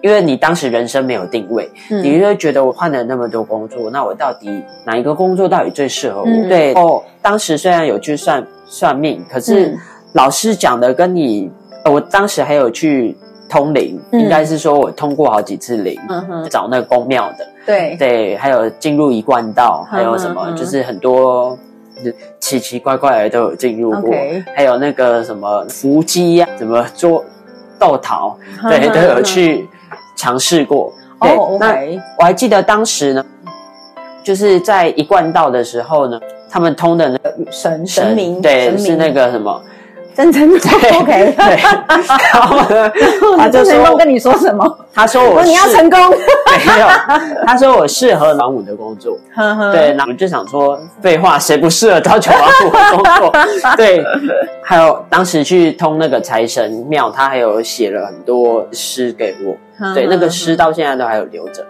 [0.00, 2.02] 因为你当时人生没有定位，嗯。
[2.02, 6.26] 你就会觉得我换了那么多工作，那我到底哪一个工作到底最适合我？
[6.26, 6.48] 嗯。
[6.48, 9.78] 对，哦，当时虽然有去算算命，可是嗯。
[10.14, 11.50] 老师讲的跟你，
[11.84, 13.16] 呃我当时还有去
[13.48, 14.20] 通灵，嗯。
[14.20, 21.58] 应该是说我通过好几次灵，嗯，找那个宫庙的，对，对，还有进入一贯道，还有什么，就是很多
[22.40, 24.14] 奇奇怪怪的都有进入过
[24.54, 27.24] 还有那个什么伏击呀、什么捉
[27.78, 29.66] 豆桃，对，嗯都有去
[30.18, 30.92] 尝试过。
[31.20, 31.74] 对，哦那
[32.18, 33.24] 我还记得当时呢，
[34.22, 39.62] 就是在一贯道的时候呢，他们通的那个神神明，对，神明是那个什么，
[40.18, 40.58] 真真的？
[40.98, 41.56] OK，对，
[42.34, 42.90] 然后呢，
[43.36, 44.78] 他就 说跟你说什么？
[44.92, 46.88] 他说我说你要成功， 没有，
[47.46, 49.16] 他说我适合老五的工作。
[49.72, 53.32] 对，那我就想说，废话，谁不适合朝九晚五的工作？
[53.76, 54.02] 对，
[54.64, 59.56] 还有当时去通那个财神庙，他还有写了很多诗给我，
[59.94, 61.64] 对，那个诗到现在都还有留着。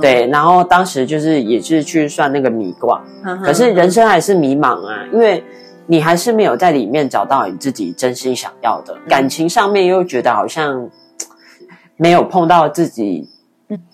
[0.00, 3.02] 对，然后当时就是也是去算那个米卦，
[3.44, 5.44] 可是人生还是迷茫啊，因为
[5.86, 10.88] 你还是没有在里面找到你自己真心想要的，感情上面又觉得好像
[11.96, 13.28] 没有碰到自己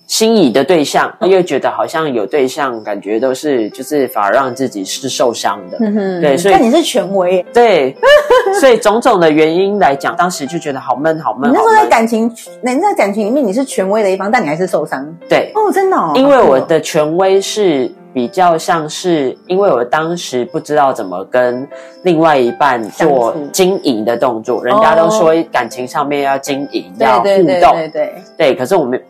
[0.06, 5.78] 心仪的对象，又觉得好像有对象，感觉都是就是反而让自己是受伤的。
[5.80, 7.94] 嗯对所以但你是权威，对，
[8.58, 11.88] 所以种种的原因来讲，当时就觉得好闷，好闷，你那时候在。
[11.88, 12.30] 感情，
[12.62, 15.04] 你在感情里面你是权威的一方，但你还是受伤。
[15.28, 21.64] 对，哦，真的哦，因为我的权威是比较像是，因为我当时不知道怎么跟
[22.02, 29.00] 另外一半做经营的动作，人家都说感情上面要经营，对要互对对动，对对，对，可是我们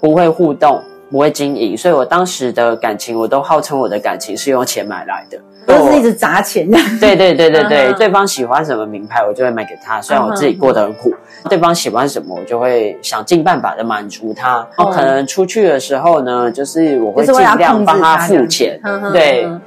[0.00, 5.38] 不会互动，不会经营，所以我当时的感情，我都号称我的感情是用钱买来的。
[5.68, 10.00] 都是一直砸钱的，对对对对对，对方喜欢什么名牌，我就会买给他。
[10.00, 11.12] 虽然我自己过得很苦，
[11.50, 14.66] 对方喜欢什么，我就会想尽办法的满足他。
[14.76, 18.80] 然后可能出去的时候呢，就是我会尽量帮他付钱
[19.12, 19.60] 对嗯。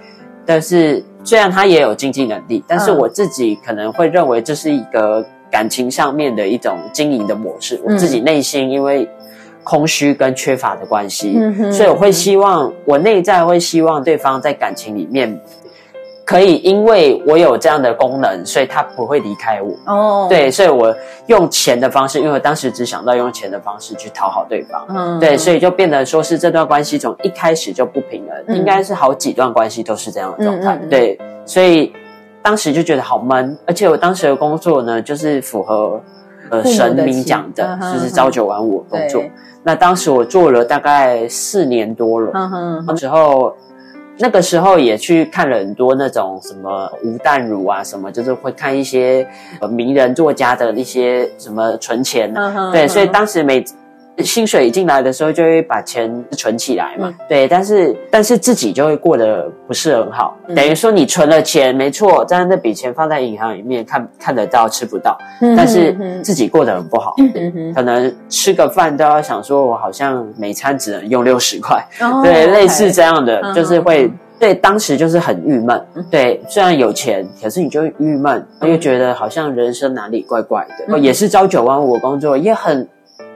[0.43, 7.79] 但是虽然他也有经济能力，但是嗯我自己可能会认为这是一个感情上面的一种经营的模式。
[7.85, 9.07] 我自己内心因为
[9.63, 15.39] 空虚跟缺乏的关系，嗯所以我会希望我内在会希望对方在感情里面。
[16.23, 19.73] 可以，因为我有这样的功能，所以他不会离开我。
[19.86, 20.95] 哦，对，所以我
[21.27, 24.86] 用钱的方式，因为我当时只想到用钱的方式去讨好对方。
[24.89, 30.75] 嗯对，所以就变得说是这段关系从一开始就不平衡，嗯应该是好几段关系都是这样的状态。
[30.75, 31.91] 嗯嗯嗯对，所以
[32.41, 35.99] 当时就觉得好闷，而且我当时的工作呢，就是符合
[36.49, 39.31] 呃神明期讲的嗯，就是朝九晚五的工作对。
[39.63, 43.53] 那当时我做了大概四年多了，嗯哼，那时候。
[44.17, 49.28] 那个时候也去看了很多那种什么吴淡如啊，什么就是会看一些
[49.60, 52.32] 呃名人作家的一些什么存钱。
[52.71, 53.65] 对，所以当时每
[54.17, 57.08] 薪水一进来的时候，就会把钱存起来嘛。
[57.08, 57.15] 嗯。
[57.28, 60.56] 对，但是但是自己就会过得不是很好，嗯。
[60.56, 67.15] 等于说你存了钱，没错，但是那笔钱放在银行里面看看得到吃不到，嗯但是嗯自己过得很不好。
[67.74, 75.86] 可能吃个饭都要想说，我好像每餐只能用六十块，哦对类似这样的，嗯就是会嗯对当时就是很郁闷。
[75.95, 76.06] 嗯。
[76.10, 80.86] 对，虽然有钱，可是你就郁闷，又觉得好像人生哪里怪怪的。
[80.95, 81.02] 嗯。
[81.02, 82.88] 也是朝九晚五的工作，也很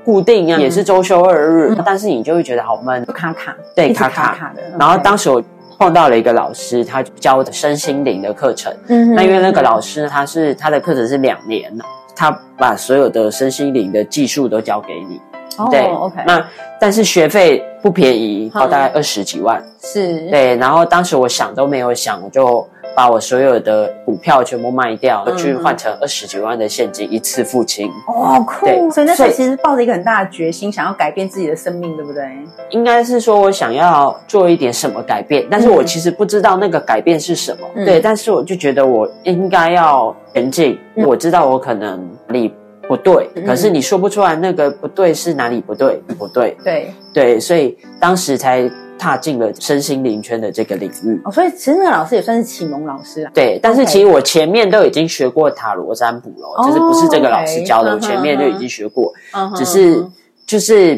[0.05, 3.03] 固定啊，嗯也是周休二日，嗯但是你就会觉得好闷。
[3.07, 4.61] 卡卡，对卡卡卡卡的。
[4.79, 5.43] 然后当时我
[5.77, 8.71] 碰到了一个老师，他教的身心灵的课程。
[8.87, 11.75] 嗯那因为那个老师他是他的课程是两年，
[12.15, 15.19] 他把所有的身心灵的技术都教给你。
[15.57, 16.45] 哦对 OK，那
[16.81, 19.63] 但是学费不便宜，嗯大概二十几万。
[19.81, 27.91] 是，对，然后当时我想都没有想，我就把我所有的股票全部卖掉，嗯去换成二十几万的现金，一次付清。
[28.07, 28.65] 哦，好酷！
[28.65, 32.23] 对所以那时候其实抱着一个很大的决心，想要改变自己的生命，对不对？
[32.69, 37.67] 应该是说我想要做一点什么改变，但是我其实不知道那个改变是什么。
[37.75, 40.79] 嗯对，但是我就觉得我应该要前进。
[40.95, 42.53] 嗯我知道我可能哪里
[42.87, 46.55] 不对，嗯可是你说不出来那个不对是哪里不对，不对。
[46.63, 51.21] 对，对，所以当时才踏进了身心灵圈的这个领域。
[51.25, 53.31] 哦，所以其实那个老师也算是启蒙老师啦。
[53.33, 59.13] 对，但是其实我前面都已经学过塔罗占卜了，哦就是不是这个老师教的我前面就已经学过，
[59.55, 60.05] 只是
[60.45, 60.95] 就是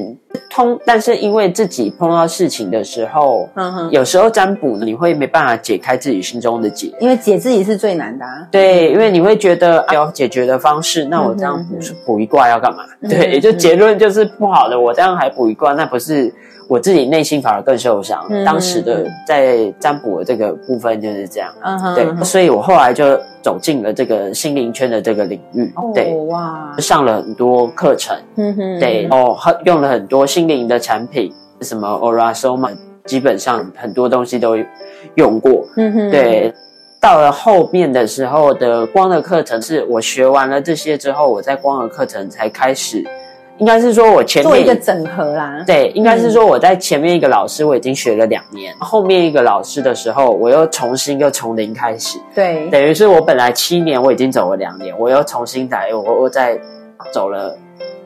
[0.50, 6.92] 通，但是因为自己碰到事情的时候，嗯哼，有时候占卜呢，你会没办法解开自己心中的结。
[7.00, 8.48] 因为解自己是最难的、啊。
[8.52, 12.84] 对，因为你会觉得啊有解决的方式，那我这样嗯卜卜一卦要干嘛？
[13.02, 16.34] 嗯对，嗯就结论就是不好的，我这样还补一卦，那不是
[16.68, 18.26] 我自己内心反而更受伤。
[18.30, 21.52] 嗯当时的在占卜的这个部分就是这样，
[21.96, 28.80] 对，所以我后来就走进了这个心灵圈的这个领域，对，哦哇，上了很多课程，嗯哼。
[28.80, 32.72] 对，哦，很用了很多心灵的产品，什么 Aura Soma，
[33.06, 34.58] 基本上很多东西都
[35.16, 36.54] 用过，嗯哼，对。
[37.00, 43.04] 到了后面的时候的光的课程，是我学完了这些之后，我在光的课程才开始，
[43.60, 45.64] 应该是说我前面做一个整合啦。
[45.66, 56.60] 对，应该是说我在前面一个老师我已经学了两年，后面一个老师的时候，我又重新又从零开始，对，等于是我本来七年我已经走了两年，我又重新来，我我再
[57.14, 57.56] 走了，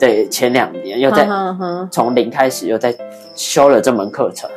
[0.02, 2.92] 对，前两年又再哼哼从零开始又在
[3.36, 4.50] 修了这门课程，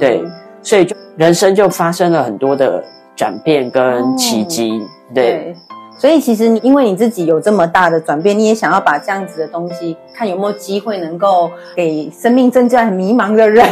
[0.00, 0.24] 对，
[0.62, 2.82] 所以就人生就发生了很多的
[3.14, 4.80] 转变跟奇迹，
[5.14, 5.24] 对。
[5.24, 5.56] 对。
[5.98, 13.64] 所以其实你因为你自己有这么大的转变，你也想要把这样子的东西，看有没有机会能够给生命正在很迷茫的人，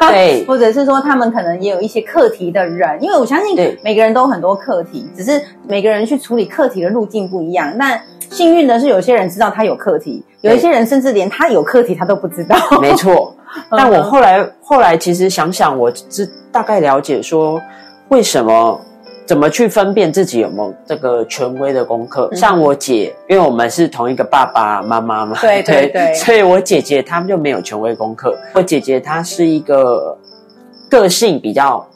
[0.00, 7.74] 对 或者是说他们可能也有一些课题的人，因为我相信每个人都有很多课题，只是每个人去处理课题的路径不一样。
[7.78, 7.98] 那
[8.30, 12.56] 幸运的是，有些人知道他有课题，有一些人甚至连他有课题他都不知道。
[12.80, 13.34] 没错，
[13.70, 17.60] 但我后来后来其实想想，我只大概了解说
[18.08, 18.80] 为什么
[19.26, 22.30] 怎么去分辨自己有没有这个权威的功课。
[22.34, 28.36] 像我姐，因为我们是同一个爸爸妈妈嘛，对对对所以我姐姐她们就没有权威功课。
[28.54, 30.16] 我姐姐她是一个
[30.90, 31.86] 个性比较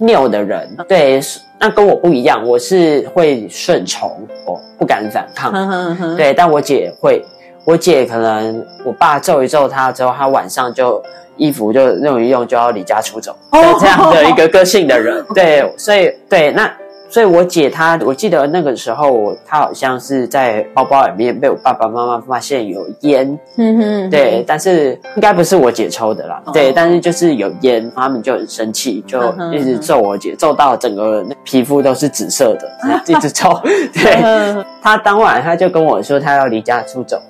[0.00, 1.20] 拗的人，对，
[1.58, 4.10] 那跟我不一样，我是会顺从，
[4.44, 6.16] 我不敢反抗。
[6.16, 7.24] 对，但我姐会，
[7.64, 11.02] 我姐可能我爸揍一揍她之后，她晚上就
[11.36, 13.36] 衣服就用一用就要离家出走，
[13.80, 16.70] 这样的一个个性的人， 对，所以对那。
[17.08, 26.52] 所以我姐她，我记得那个时候，她好像是在包包里面被我爸爸妈妈发现有烟，嗯哼，对，但是应该不是我姐抽的啦，哦。
[26.52, 29.20] 对，但是就是有烟，他们就很生气，就
[29.52, 32.68] 一直揍我姐，揍到整个皮肤都是紫色的，
[33.06, 33.60] 一直抽，
[33.92, 37.20] 对，哼她当晚他就跟我说他要离家出走，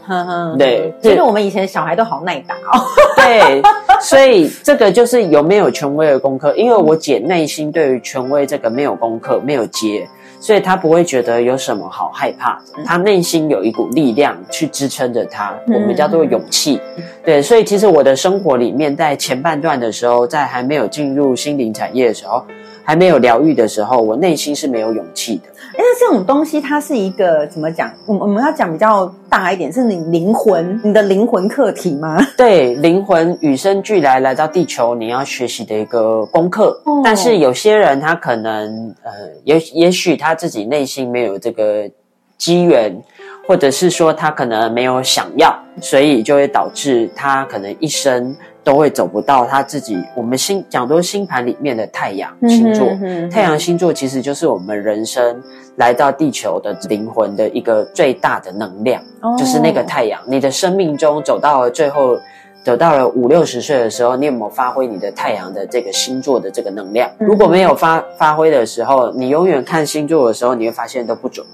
[0.58, 2.84] 对其实我们以前小孩都好耐打哦。
[3.16, 3.62] 对，
[3.98, 6.54] 所以这个就是有没有权威的功课。
[6.54, 10.06] 因为我姐内心对于权威这个没有功课、没有接，
[10.38, 12.84] 所以她不会觉得有什么好害怕的。
[12.84, 16.78] 她内心有一股力量去支撑着她，嗯我们叫做勇气。
[17.24, 22.44] 对，所以其实我的生活里面，在前半段的时候，在还没有进入心灵产业的时候，
[22.86, 25.48] 还没有疗愈的时候，我内心是没有勇气的。
[25.72, 27.92] 哎，那这种东西它是一个怎么讲？
[28.06, 32.16] 我们我们要讲比较大一点，是你灵魂，你的灵魂课题吗？
[32.38, 36.80] 对，灵魂与生俱来来到地球，你要学习的一个功课。
[36.84, 39.12] 哦但是有些人他可能呃，
[39.44, 41.90] 也也许他自己内心没有这个
[42.38, 42.96] 机缘，
[43.46, 48.34] 或者是说他可能没有想要，所以就会导致他可能一生
[48.66, 49.96] 都会走不到他自己。
[50.16, 55.40] 我们星讲说星盘里面的太阳星座，嗯哼哼太阳星座其实就是我们人生
[55.76, 59.00] 来到地球的灵魂的一个最大的能量。
[59.20, 60.20] 哦就是那个太阳。
[60.26, 62.18] 你的生命中走到了最后，
[62.64, 67.08] 走到了五六十岁的时候，你有没有发挥你的太阳的这个星座的这个能量？
[67.20, 71.46] 嗯如果没有发发挥的时候，你永远看星座的时候，你会发现都不准。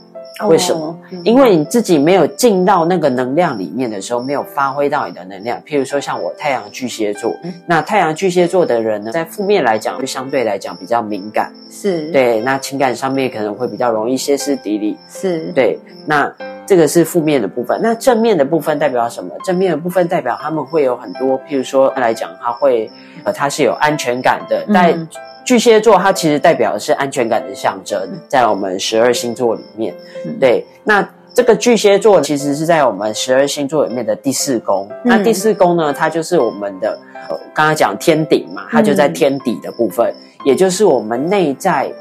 [0.49, 0.99] 为什么？
[1.25, 5.61] 因为你自己没有进到那个能量里面的时候，没有发挥到你的能量。
[5.67, 16.31] 譬如说，像我太阳巨蟹座，嗯那太阳巨蟹座的人呢，在负面来讲，就相对来讲比较敏感，是，对，那情感上面可能会比较容易歇斯底里，是，对，那
[16.67, 17.81] 这个是负面的部分。
[17.83, 19.35] 那正面的部分代表什么？
[19.43, 22.91] 正面的部分代表他们会有很多，譬如说来讲，他会
[23.25, 24.63] 呃，他是有安全感的。
[24.69, 24.99] 嗯在
[25.45, 29.93] 巨蟹座，它其实代表的是安全感的象征，在我们十二星座里面。
[30.25, 34.89] 嗯对，那这个巨蟹座其实是在我们十二星座里面的第四宫。
[35.03, 36.97] 那第四宫呢，它就是我们的
[37.29, 41.93] 呃，刚刚讲天顶嘛，它就在天底的部分，也就是我们内在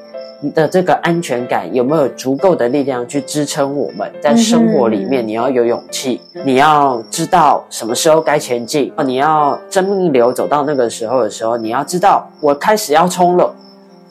[0.55, 5.27] 的这个安全感有没有足够的力量去支撑我们在生活里面？
[5.27, 13.53] 你要有勇气，你要知道什么时候该前进，你要生命流走到那个时候的时候，你要知道我开始要冲了。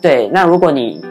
[0.01, 1.05] 对，那如果你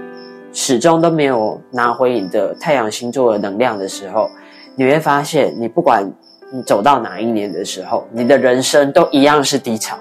[0.53, 4.29] 始终都没有拿回你的太阳星座的能量的时候，
[4.75, 6.09] 你会发现，你不管
[6.51, 9.97] 你走到哪一年的时候，你的人生都一样是低潮。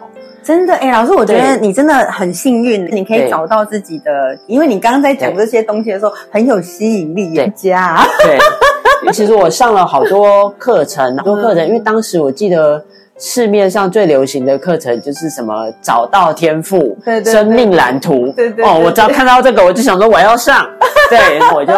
[0.48, 8.38] 真的，哎，老师，我觉得你真的很幸运，你可以找到自己的，因为你刚刚在讲这些东西的时候很有吸引力，人家，对，
[9.12, 12.82] 其实我上了好多课程，好多课程，因为当时我记得
[13.18, 18.32] 市面上最流行的课程就是什么找到天赋、对对对生命蓝图。
[18.34, 20.66] 对对对哦，我只要看到这个，我就想说我要上。
[21.10, 21.72] 对，我就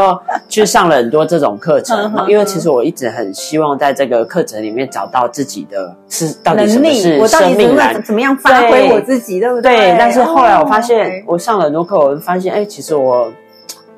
[0.49, 9.77] 去上了很多这种课程因为其实我一直很希望在这个课程里面找到自己的是到底什么是生命来怎么样发挥我自己，对不对？
[9.77, 13.31] 对，但是后来我发哦现，我上了很多课，我发现，哎，其实我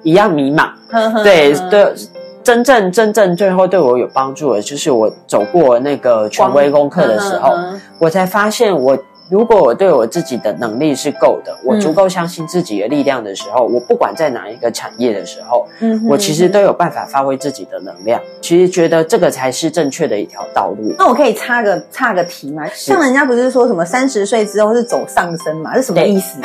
[0.03, 0.71] 一样迷茫。
[0.91, 1.95] 对呵对，
[2.43, 7.55] 真正真正最后对我有帮助的，就是我走过那个权威功课的时候，
[7.99, 8.99] 我才发现我。
[9.33, 18.21] 如果我对我自己的能力是够的，我嗯足够相信自己的力量的时候，我不管在哪一个产业的时候，嗯哼我其实都有办法发挥自己的能量。
[18.43, 20.95] 其实觉得这个才是正确的一条道路。
[20.99, 22.63] 那我可以插个插个题吗？
[22.75, 25.75] 像人家不是说什么三十岁之后是走上升嘛？
[25.77, 26.37] 是什么意思？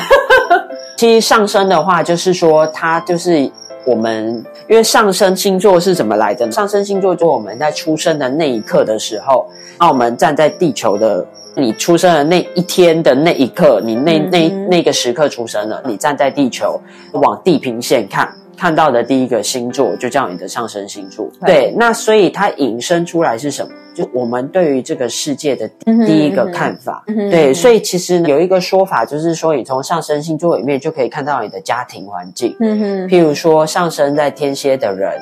[0.95, 3.51] 其实上升的话，就是说它就是
[3.83, 6.53] 我们，因为上升星座是怎么来的呢？
[6.53, 9.45] 上升星座就我们在出生的那一刻的时候，
[9.77, 11.27] 那我们站在地球的。
[11.57, 16.79] 你出生的那一天的那一刻，你那嗯那嗯那个时刻出生了，你站在地球
[17.13, 21.27] 往地平线看，看到的第一个星座就叫你的上升星座。
[21.43, 23.71] 对对，那所以它引申出来是什么？
[23.95, 25.67] 就我们对于这个世界的
[26.05, 27.03] 第一个看法。
[27.07, 32.55] 对，所以其实有一个说法，就是说你从上升星座里面就可以看到你的家庭环境。
[32.59, 35.19] 嗯哼，譬如说，上升在天蝎的人，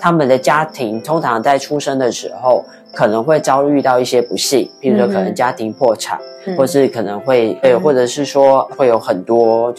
[0.00, 2.64] 他们的家庭通常在出生的时候
[2.96, 9.72] 可能会遭遇到一些不幸，譬如说可能家庭破产，嗯或是可能会对，嗯或者是说会有很多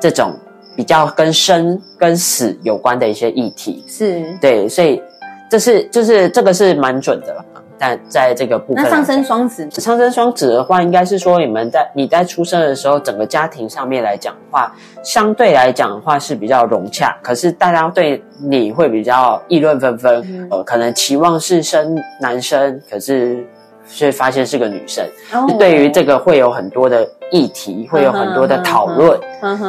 [0.00, 0.34] 这种
[0.74, 3.84] 比较跟生跟死有关的一些议题。
[3.86, 4.24] 是。
[4.40, 5.00] 对，所以
[5.48, 7.44] 这是就是这个是蛮准的，
[7.84, 14.72] 但在这个部分，那上升双子，上升双子的话，应该是说你们在你在出生的时候，整个家庭上面来讲的话，
[15.02, 20.48] 相对来讲的话是比较融洽，可是大家对你会比较议论纷纷，嗯。
[20.50, 23.46] 呃，可能期望是生男生，可是
[23.86, 25.04] 却发现是个女生，
[25.34, 25.46] 哦。
[25.58, 29.20] 对于这个会有很多的议题，会有很多的讨论，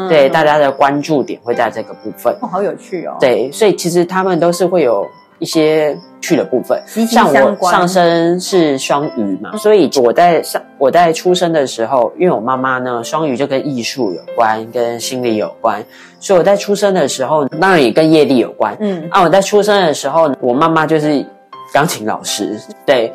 [0.07, 5.05] 对大家的关注点会在这个部分，哦，好有趣哦。，对，所以其实他们都是会有
[5.39, 6.81] 一些去的部分。
[7.07, 7.55] 像我。
[7.71, 15.83] 上升是双鱼嘛，所以我在上我在出生的时候，因为我妈妈呢双鱼就跟艺术有关，跟心理有关，
[16.19, 18.75] 所以我在出生的时候，当然也跟业力有关。
[18.79, 21.25] 嗯啊，我在出生的时候，我妈妈就是
[21.73, 23.13] 钢琴老师，对。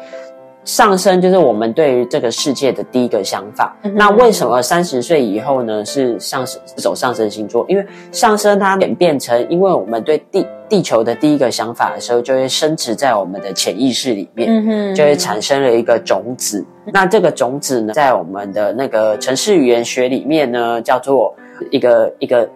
[0.71, 3.77] 上升就是我们对于这个世界的第一个想法。
[3.83, 7.67] 嗯那为什么三十岁以后呢是上升走上升星座？
[7.69, 14.49] 因为上升它演变成，因为我们对地地球的第一个想法的时候，就会深植在我们的潜意识里面。
[14.49, 16.65] 嗯哼，就会产生了一个种子。
[16.93, 21.35] 那这个种子呢，在我们的那个城市语言学里面呢，叫做
[21.73, 22.49] 一个一个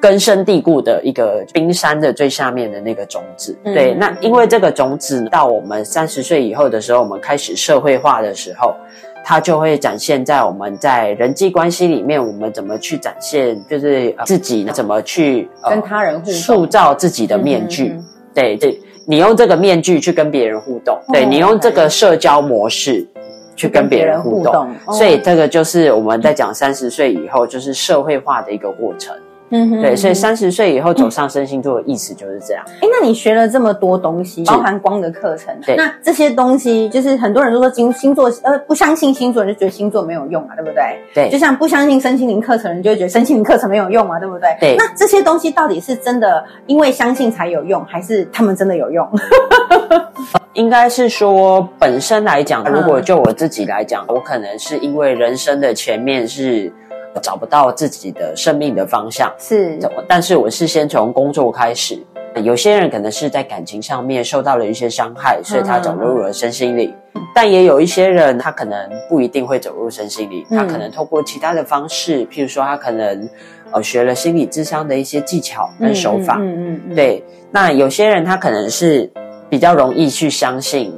[0.00, 3.56] 根深蒂固的一个冰山的最下面的那个种子。
[3.64, 8.74] 嗯对，那因为这个种子到我们三十岁以后的时候，我们开始社会化的时候。
[9.24, 17.88] 它就会展现在我们在人际关系里面，我们怎么去展现，就是、呃自己怎么去、呃跟他人互动塑造自己的面具。
[17.88, 23.06] 嗯嗯嗯对对，你用这个面具去跟别人互动，对你用这个社交模式
[23.54, 29.14] 去跟别人互动，所以这个就是我们在讲三十岁以后就是社会化的一个过程。
[29.50, 32.62] 嗯哼对，所以嗯三十岁以后走上升星座的意思就是这样。
[32.80, 40.84] 哎，那你学了这么多东西，包含光的课程，对那这些东西就是很多人都说星星座，呃，不相信星座人就觉得星座没有用啊，对不对？
[41.14, 44.56] 对就像不相信身心灵课程人就会觉得身心灵课程没有用啊，对不对？
[44.60, 49.08] 对那这些东西到底是真的因为相信才有用，还是他们真的有用？
[50.54, 56.72] 应该是说本身来讲，嗯如果就我自己来讲，我可能是因为人生的前面是
[57.18, 61.98] 找不到自己的生命的方向，是，但是我是先从工作开始。
[62.44, 66.94] 有些人可能是在感情上面受到了一些伤害，所以他走入了身心灵。
[67.34, 73.28] 但也有一些人，他可能不一定会走入身心灵，嗯他可能透过其他的方式，譬如说他可能
[73.72, 76.36] 呃学了心理智商的一些技巧跟手法。
[76.38, 79.10] 嗯嗯嗯，对，那有些人他可能是
[79.48, 80.96] 比较容易去相信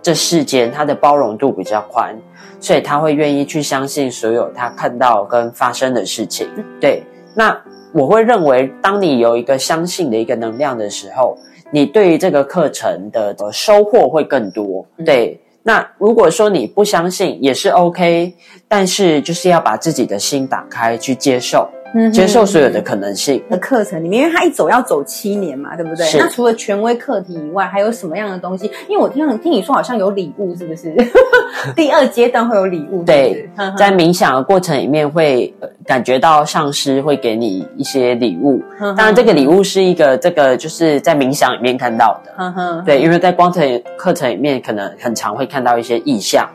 [0.00, 2.16] 这世间，他的包容度比较宽，
[2.60, 6.48] 所以他会愿意去相信所有他看到跟发生的事情。
[6.80, 7.02] 对，
[7.34, 7.58] 那
[7.92, 11.38] 我会认为，当你有一个相信的一个能量的时候，
[11.70, 14.86] 你对于这个课程的呃收获会更多。
[15.04, 15.40] 对。
[15.64, 18.32] 那如果说你不相信也是 OK，
[18.68, 23.42] 但是就是要把自己的心打开去接受，嗯接受所有的可能性。
[23.48, 26.06] 的课程里面，因为他一走要走七年嘛，对不对？
[26.18, 28.70] 那除了权威课题以外，还有什么样的东西？
[28.88, 30.94] 因为我听听你说好像有礼物，是不是？
[31.74, 38.62] 第二阶段会有礼物，对在冥想的过程里面会，呃感觉到上师会给你一些礼物。
[38.78, 42.84] 当然，这个礼物是一个这个就是在冥想里面看到的。
[42.84, 46.46] 对，因为在光程课程里面，可能很常会看到一些意象。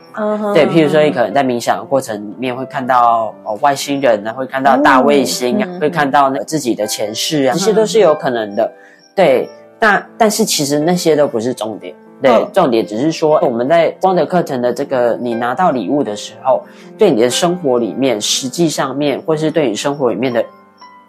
[0.54, 8.72] 对，譬如说，你可能在冥想的过程里面会看到哦外星人啊，会看到大卫星啊，会看到那自己的前世啊，这些都是有可能的。
[9.16, 9.48] 对，
[9.80, 11.92] 那但是其实那些都不是重点。
[12.24, 16.62] 对，嗯重点只是说我们在光的课程的这个你拿到礼物的时候，
[16.96, 20.44] 对你的生活里面实际上面，或是对你生活里面的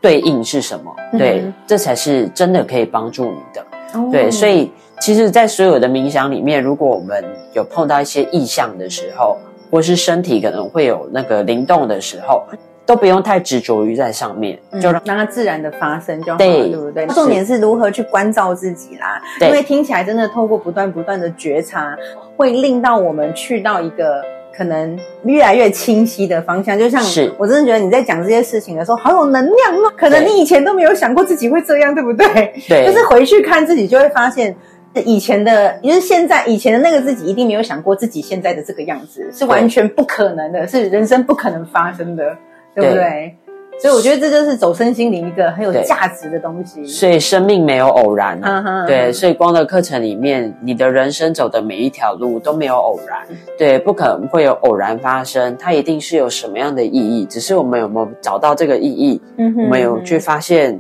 [0.02, 0.96] 对应是什么？
[1.18, 3.62] 对，嗯这才是真的可以帮助你的。
[3.94, 9.38] 哦对，所以其实，在所有的冥想里面，如果我们有碰到一些意象的时候，
[9.72, 12.44] 或是身体可能会有那个灵动的时候，
[12.86, 17.08] 都不用太执着于在上面，嗯就让让它自然的发生就好了，对对不对？
[17.08, 21.96] 是重点是如何去关照自己啦，因为听起来真的透过不断不断的觉察，
[22.38, 24.22] 会令到我们去到一个。
[24.58, 29.92] 可能越来越清晰的方向，就像是我真的觉得你在讲这些事情的时候，好有能量哦。
[29.98, 32.54] 可能你以前都没有想过自己会这样，对不对？
[32.70, 34.56] 对，就是回去看自己，就会发现
[35.04, 42.34] 以前的，也就是现在以前的那个自己，一定没有想过自己现在的这个样子是完全不可能的，是人生不可能发生的，
[42.76, 42.90] 对。
[42.90, 43.36] 不对？
[43.78, 46.86] 所以我觉得这就是走身心灵一个很有价值的东西。
[46.86, 48.40] 所以生命没有偶然。
[48.42, 48.86] 啊。
[48.88, 53.18] 对，所以光的课程里面，你的人生走的每一条路都没有偶然，
[53.58, 60.80] 对，不可能会有偶然发生，它一定是有什么样的意义，只是我们有没有找到这个意义，嗯哼我们有去发现，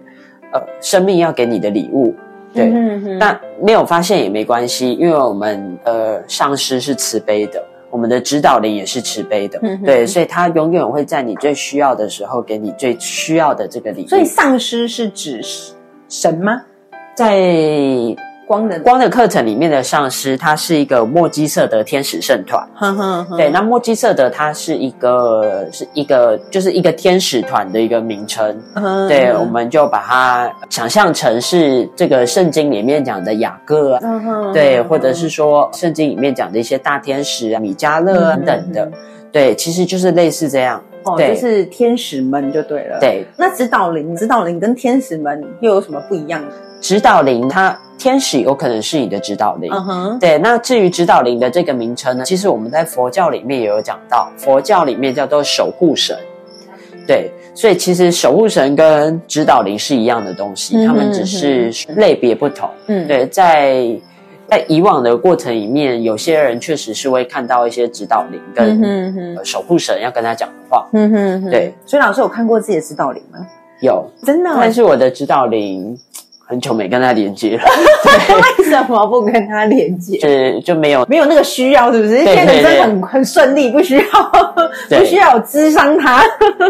[0.53, 2.15] 呃，生命要给你的礼物，
[2.53, 7.61] 对，嗯哼但没有发现也没关系，因为我们呃上师是慈悲的，
[7.95, 14.07] 我们的指导灵也是慈悲的，嗯对，所以他永远会在你最需要的时候给你最需要的这个礼物。
[14.09, 15.41] 所以丧失是指
[16.09, 16.61] 神吗？
[17.15, 17.39] 在
[18.45, 22.67] 光的光的课程里面的上师，他是一个墨基色德天使圣团。
[22.75, 28.61] 哼哼哼对，那墨基色德它是一个是一个就是一个天使团的一个名称。
[28.75, 33.99] 嗯对，我们就把它想象成是这个圣经里面讲的雅各
[34.53, 38.93] 对，或者是说圣经里面讲的一些大天使啊、米迦勒等等的嗯，
[39.31, 40.81] 对，其实就是类似这样。
[41.19, 46.41] 就是天使们就对了。，对，那指导灵，指导灵跟天使们又有什么不一样？
[46.81, 49.71] 指导灵它天使有可能是你的指导灵。
[49.71, 56.17] 嗯哼，对，那至于指导灵的这个名称呢，其实我们在佛教里面也有讲到，佛教里面叫做守护神。
[57.07, 62.67] 对，所以其实守护神跟指导灵是一样的东西，嗯他们只是类别不同。
[62.87, 63.87] 嗯，对，在
[64.49, 71.73] 在以往的过程里面，有些人确实是会看到一些指导灵跟、守护神要跟他讲的话，嗯哼哼，对。
[71.85, 73.39] 所以老师有看过自己的指导灵吗？
[73.81, 74.57] 有，真的哦？
[74.59, 75.95] 但是我的指导灵
[76.47, 77.63] 很久没跟他连接了，
[78.59, 80.19] 为什么不跟他连接？
[80.19, 82.23] 是就没有没有那个需要，是不是？
[82.23, 84.03] 现在人生很很顺利，不需要
[84.99, 86.23] 不需要有智商他，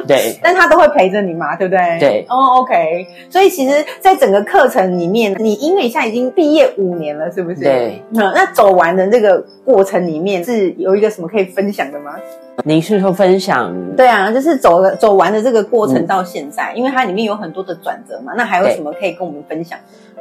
[0.07, 1.99] 对 但他都会陪着你嘛，对不对？
[1.99, 3.05] 对哦，OK。
[3.29, 7.61] 所以其实，在整个课程里面，你因为现在已经毕业五年了，是不是？
[7.61, 8.01] 对。
[8.13, 12.15] 嗯，那走完的这个过程里面，是有一个什么可以分享的吗？
[12.63, 18.31] 您是说分享对啊，就是走了走完的这个过程到现在，因为它里面有很多的转折嘛。
[18.37, 19.77] 那还有什么可以跟我们分享？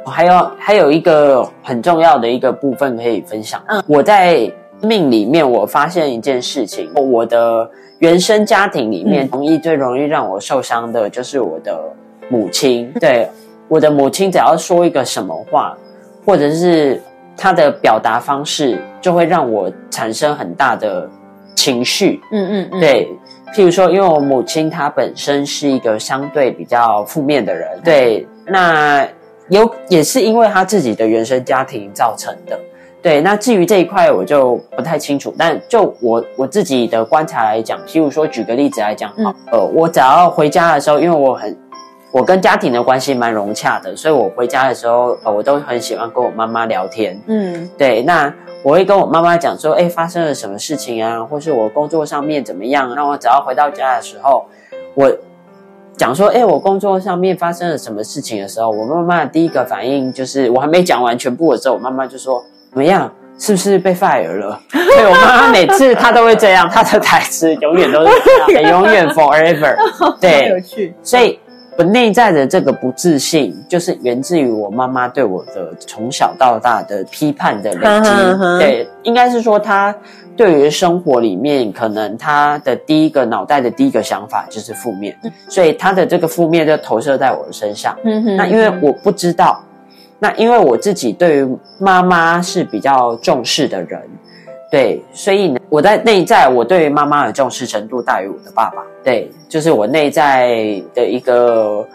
[0.07, 3.59] 还有还有一个很重要的一个部分可以分享。
[3.67, 7.67] 嗯我在命里面我发现一件事情，我的
[7.99, 11.79] 原生家庭里面，嗯容易最容易让我受伤的就是我的
[12.29, 12.93] 母亲。
[12.99, 13.27] 对，
[13.67, 15.75] 我的母亲只要说一个什么话，
[16.23, 17.01] 或者是
[17.35, 21.09] 她的表达方式，就会让我产生很大的
[21.55, 22.21] 情绪。
[22.31, 23.09] 嗯嗯嗯，对，
[23.55, 29.07] 譬如说，因为我母亲她本身是一个相对比较负面的人，对，那
[29.49, 32.59] 有也是因为他自己的原生家庭造成的。
[33.01, 41.55] 对，那至于这一块我就不太清楚，但就我我自己的观察来讲，譬如说举个例子来讲，嗯呃，我只要回家的时候，因为我很
[42.11, 47.21] 我跟家庭的关系蛮融洽的，所以我回家的时候，呃，我都很喜欢跟我妈妈聊天。
[47.27, 48.33] 嗯对，那
[48.63, 52.91] 我会跟我妈妈讲说，哎，发生了什么事情啊，或是我工作上面怎么样？
[52.95, 54.47] 那我只要回到家的时候，
[54.95, 55.15] 我
[55.97, 63.11] 讲说，哎，我工作上面发生了什么事情的时候，我妈妈第一个反应就是，我还没讲完全部的时候，我妈妈就说，怎么样？
[63.37, 64.57] 是不是被 fire 了？
[64.71, 68.13] 对我妈妈每次她都会这样，她的台词永远都是
[68.47, 69.75] 这样， 永远 forever。
[70.21, 70.95] 对有，趣。
[71.03, 71.37] 所以
[71.77, 78.59] 我内在的这个不自信，就是源自于我妈妈对我的从小到大的批判的累积。
[78.59, 79.93] 对，应该是说她
[80.37, 85.17] 对于生活里面，可能她的第一个脑袋的第一个想法就是负面，
[85.49, 87.93] 所以她的这个负面就投射在我的身上。
[88.05, 89.61] 嗯哼那因为我不知道，
[90.17, 94.01] 那因为我自己对于妈妈是比较重视的人，
[94.71, 98.81] 对，所以呢，我在内在我对于妈妈的重视程度大于我的爸爸。
[99.05, 101.87] 对，就是我内在的一个，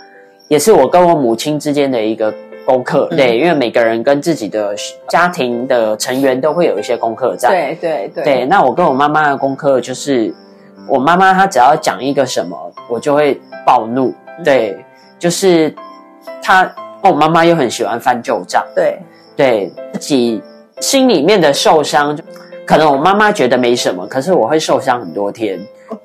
[0.46, 2.32] 也是我跟我母亲之间的一个
[2.64, 3.08] 功课。
[3.10, 4.72] 对，因为每个人跟自己的
[5.08, 7.48] 家庭的成员都会有一些功课在。
[7.48, 8.24] 对对对。
[8.24, 10.32] 对，那我跟我妈妈的功课就是，
[10.86, 12.56] 我妈妈她只要讲一个什么，
[12.88, 14.14] 我就会暴怒。
[14.44, 14.78] 对，
[15.18, 15.74] 就是
[16.40, 18.64] 她，我妈妈又很喜欢翻旧账。
[18.72, 18.96] 对，
[19.36, 20.40] 对自己
[20.78, 22.16] 心里面的受伤，
[22.64, 25.58] 可能我妈妈觉得没什么，可是我会受伤很多天。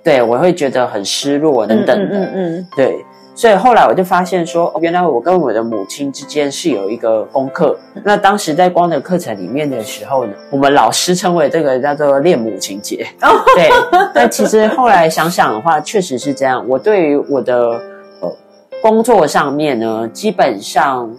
[0.04, 2.18] 对，我会觉得很失落等等的。
[2.18, 7.78] 嗯嗯，对，所以后来我就发现说，原来我跟我的母亲之间是有一个功课。
[8.04, 13.06] 那当时在光的课程里面的时候呢，我们老师称为这个叫做恋母情节。
[13.56, 13.70] 对，
[14.14, 16.64] 但其实后来想想的话，确实是这样。
[16.68, 17.82] 我对于我的
[18.22, 18.32] 呃
[18.82, 21.12] 工作上面呢，基本上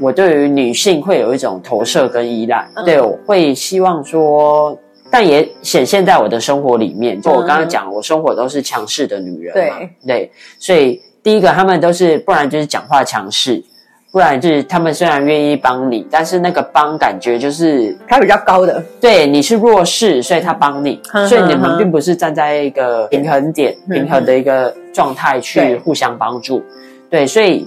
[0.00, 2.68] 我对于女性会有一种投射跟依赖。
[2.84, 4.78] 对，我会希望说。
[5.10, 13.62] 但也显现在我的生活里面，就我刚刚讲，我生活都是强势的女人嘛，对，所以第一个他们都是，不然就是讲话强势，
[14.12, 26.62] 不然就是他们虽然愿意帮你，但是那个帮感觉就是他比较高的，对，你是弱势，所以他帮你，所以你们并不是站在一个平衡点、平衡的一个状态去互相帮助，
[27.08, 27.66] 对，所以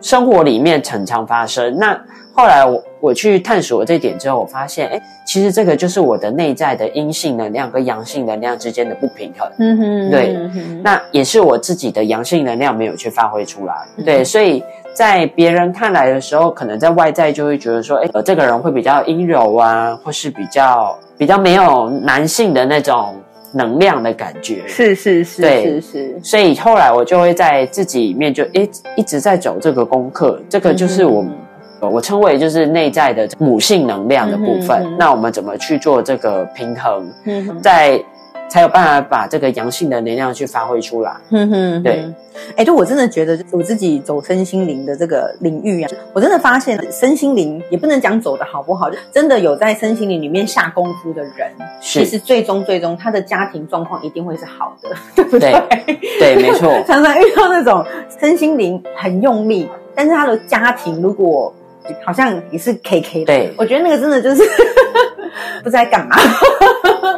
[0.00, 1.76] 生活里面常常发生。
[1.78, 1.98] 那。
[2.34, 9.48] 后来我我去探索这点之后，我发现，哎，其实这个就是我的内在的阴性能量跟阳性能量之间的不平衡。
[9.58, 10.36] 嗯哼，对，
[10.82, 13.74] 那也是我自己的阳性能量没有去发挥出来。
[14.04, 23.14] 对，所以在别人看来的时候，可能在外在就会觉得说，哎，这个人会比较阴柔啊，或是比较比较没有男性的那种
[23.52, 24.62] 能量的感觉。
[24.66, 26.20] 是是是，对是是。
[26.22, 31.24] 所以后来我就会在自己里面就一一直在走这个功课，这个就是我。
[31.80, 34.96] 我称为就是内在的母性能量的部分。
[34.98, 37.10] 那我们怎么去做这个平衡？
[37.24, 38.02] 嗯在
[38.50, 41.12] 才有办法把这个阳性的能量去发挥出来。
[41.28, 42.02] 嗯哼对，
[42.56, 51.52] 哎，就我真的觉得我自己走身心灵的这个领域啊，我真的发现身心灵也不能讲走的好不好，真的有在身心灵里面下功夫的人，
[51.82, 55.52] 其实最终最终他的家庭状况一定会是好的， 对不对？
[56.18, 56.72] 对，没错。
[56.88, 57.84] 常常遇到那种
[58.18, 61.52] 身心灵很用力，但是他的家庭如果
[62.04, 64.42] 好像也是 K K 的，对我觉得那个真的就是
[65.62, 66.16] 不知道干嘛。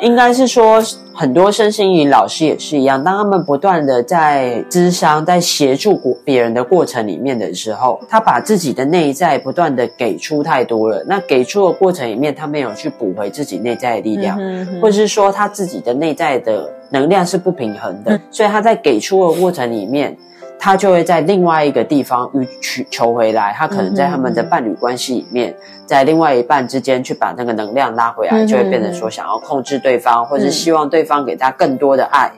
[0.01, 11.05] 应该是说，很多身心灵老师也是一样，当他们不断的在咨商、在协助别人的过程里面的时候，他把自己的内在不断的给出太多了。
[11.07, 14.39] 那给出的过程里面，他没有去补回自己内在的力量，
[14.81, 20.16] 或者是说他自己的内在的能量是不平衡的，所以他在给出的过程里面。
[20.63, 22.31] 他就会在另外一个地方
[22.61, 25.57] 去求回来，他可能在他们的伴侣关系里面，
[25.87, 32.31] 在另外一半之间去把那个能量拉回来，就会变成说想要控制对方，或者希望对方给他更多的爱。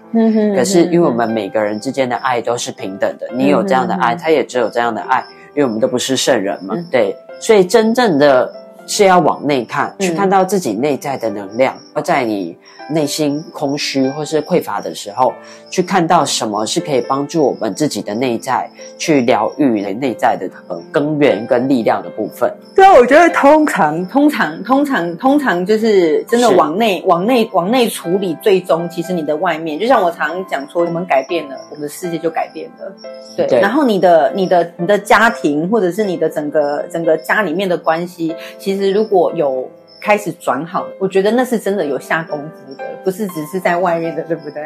[0.55, 5.25] 可是因为我们每个人之间的爱都是平等的，你有这样的爱，他也只有这样的爱，
[5.57, 6.77] 因为我们都不是圣人嘛。
[6.93, 8.49] 对，所以真正的
[8.87, 12.57] 是要往内看，去看到自己内在的能量，而在你。
[12.91, 15.33] 内心空虚或是匮乏的时候，
[15.71, 18.69] 去看到什么是可以帮助我们自己的内在
[18.99, 22.53] 去疗愈内在的呃根源跟力量的部分。
[22.75, 32.93] 对啊，我觉得通常通常通常通常就是真的往内往内往内处理，最终其实你的外面，就像我常讲说，我们改变了，我们的世界就改变了。
[33.37, 39.69] 对，然后你的你的你的家庭或者是你的整个整个家里面的关系，其实其实如果有。
[40.05, 44.61] 开始转好，我觉得那是真的有下功夫的，不是只是在外面的，对不对？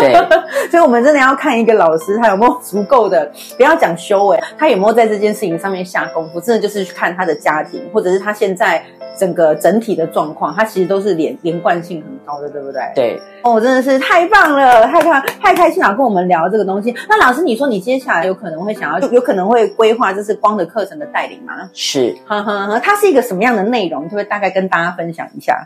[0.00, 8.82] 对，所以我们真的要看一个老师，他有没有足够的，不要讲修为，他有没有在这件事情上面下功夫，真的就是去看他的家庭，或者是他现在。
[9.16, 12.82] 整个整体的状况，他其实都是连连贯性很高的，对不对？
[12.96, 16.92] 对，哦，真的是太棒了，太开太开心了，跟我们聊这个东西。
[17.08, 21.52] 那老师，你说你接下来有可能会想要，有可能会规划就是光的课程的带领吗？
[21.72, 24.02] 是，呵呵呵，它是一个什么样的内容？
[24.02, 25.64] 可不可以大概跟大家分享一下？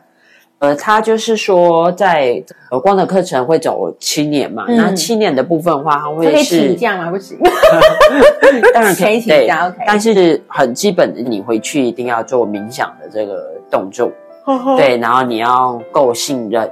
[0.61, 7.11] 呃，他就是说，在呃光的课程会走七年嘛，那七年的部分的话，他会是可以请假吗？
[7.13, 7.39] 不行，
[8.75, 9.69] 当然可以请假。
[9.69, 14.11] OK，但是很基本的，你回去一定要做冥想的这个动作，
[14.77, 16.69] 对，然后你要够信任，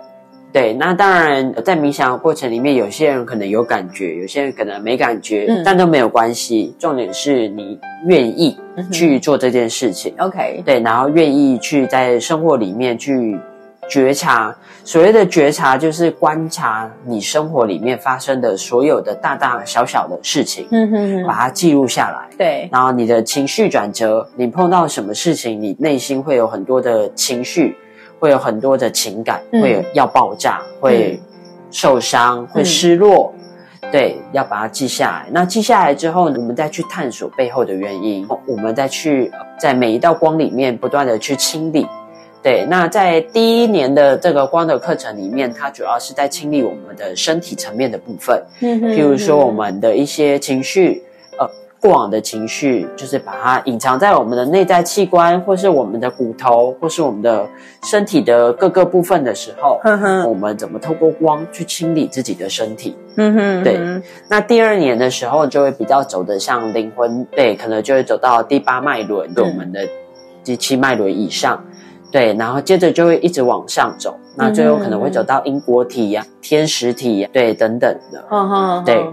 [0.52, 0.74] 对。
[0.74, 6.74] 那当然，在冥想的过程里面，有些人可能有感觉，有些人可能没感觉，但都没有关系。
[6.76, 8.56] 重点是你愿意
[8.90, 13.38] 去做这件事情，OK，对，然后愿意去在生活里面去。
[13.88, 22.36] 觉察，所谓的觉察就是观察你生活里面发生的所有的大大小小的事情，嗯哼，把它记录下来。
[22.36, 27.76] 对，然后你的情绪转折，你碰到什么事情，你内心会有很多的情绪，
[28.18, 31.20] 会有很多的情感，会有要爆炸，会
[31.70, 33.32] 受伤，会失落。
[33.92, 35.28] 对，要把它记下来。
[35.30, 39.30] 那记下来之后，我们再去探索背后的原因，我们再去
[39.60, 41.86] 在每一道光里面不断的去清理。
[42.46, 51.02] 对，那在第一年的这个光的课程里面，它主要是在清理我们的身体层面的部分，嗯哼譬如说我们的一些情绪，
[51.40, 57.44] 呃，过往的情绪，就是把它隐藏在我们的内在器官，或是我们的骨头，或是我们的
[57.82, 59.80] 身体的各个部分的时候，
[60.28, 62.96] 我们怎么透过光去清理自己的身体？
[63.16, 63.80] 嗯哼，对。
[64.28, 69.80] 那第二年的时候，就会比较走的像灵魂，对，可能就会走到第八脉轮，对我们的
[70.44, 71.60] 第七脉轮以上。
[72.10, 78.22] 对，然后接着就会一直往上走，那最后可能会走到因果体呀、天使体呀，对，等等的。
[78.84, 79.04] 对，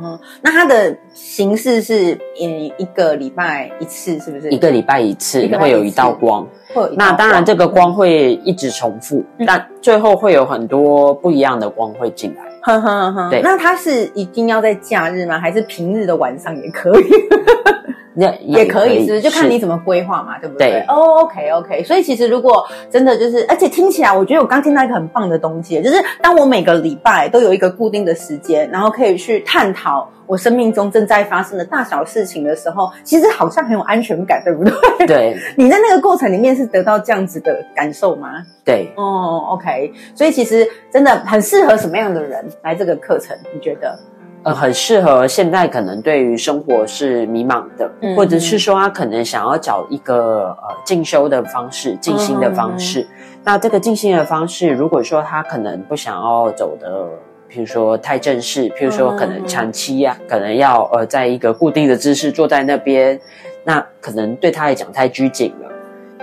[0.41, 4.49] 那它的形式是嗯一个礼拜一次，是不是？
[4.51, 6.45] 一个礼拜一次会有一道光。
[6.97, 12.43] 那当然，这个光会一直重复，但最后会有很多不一样的光会进来。
[13.29, 15.39] 对，那它是一定要在假日吗？
[15.39, 17.03] 还是平日的晚上也可以？
[18.15, 20.83] 也 也可以是，就看你怎么规划嘛，对不对？
[20.87, 21.83] 哦，OK OK。
[21.83, 34.63] 所以其实如果真的就是，而且听起来，我觉得我刚听到一个很棒的东西，就是当我每个礼拜都有一个固定的时间，然后可以去探讨我生命中正在发生的大小事情的时候，其实好像很有安全感，对不
[34.97, 35.07] 对？
[35.07, 35.37] 对。
[35.55, 38.43] 你在那个过程里面是得到这样子的感受吗？
[38.65, 38.91] 对。
[38.95, 39.93] 哦，OK。
[40.15, 43.37] 所以其实真的很适合什么样的人来这个课程？
[43.53, 43.97] 你觉得？
[44.45, 53.07] 呃，很适合现在可能对于生活是迷茫的，或者是说他可能想要找一个呃进修的方式、静心的方式。
[53.43, 57.09] 那这个静心的方式，如果说他可能不想要走的，
[57.49, 63.19] 譬如说太正式，譬如说可能长期呀，可能要呃在一个固定的姿势坐在那边，
[63.63, 65.69] 那可能对他来讲太拘谨了。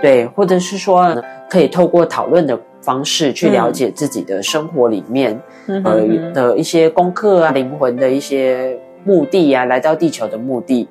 [0.01, 1.15] 对，或者是说
[1.49, 2.59] 可以透过讨论的。
[2.83, 5.39] 方式去了解自己的生活里面，
[5.83, 6.01] 呃
[6.33, 10.89] 的一些功课啊，灵魂的一些目的啊，来到地球的目的，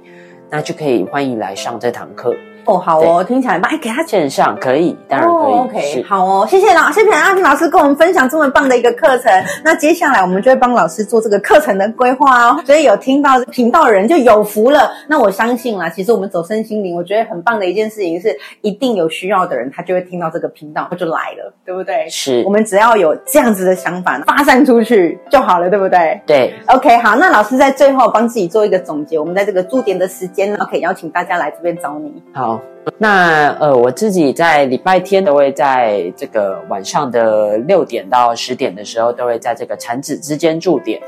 [0.49, 2.33] 那就可以欢迎来上这堂课。
[2.65, 5.53] 哦，好哦，听起来吧，哎，给他线上可以，当然可以。
[5.53, 9.33] OK，好哦，谢谢老，谢谢阿平老师跟我们分享这么棒的一个课程。
[9.65, 12.63] 那接下来我们就会帮老师做这个课程的规划哦。
[12.65, 14.91] 所以有听到频道的人就有福了。
[15.09, 22.09] 那我相信啦，其实我们走身心灵，我觉得很棒的一件事情是，一定有需要的人他就会听到这个频道，他就来了，对不对？
[22.09, 26.21] 是我们只要有这样子的想法发散出去就好了，对不对？
[26.27, 26.55] 对。
[26.67, 29.19] OK，好，那老师在最后帮自己做一个总结。
[29.19, 32.13] 我们在这个驻点的时间呢，可以邀请大家来这边找你。
[32.33, 32.50] 好。
[32.97, 41.01] 那呃，我自己在礼拜天都会在这个晚上的六点到十点的时候，都会在这个产子之间驻点。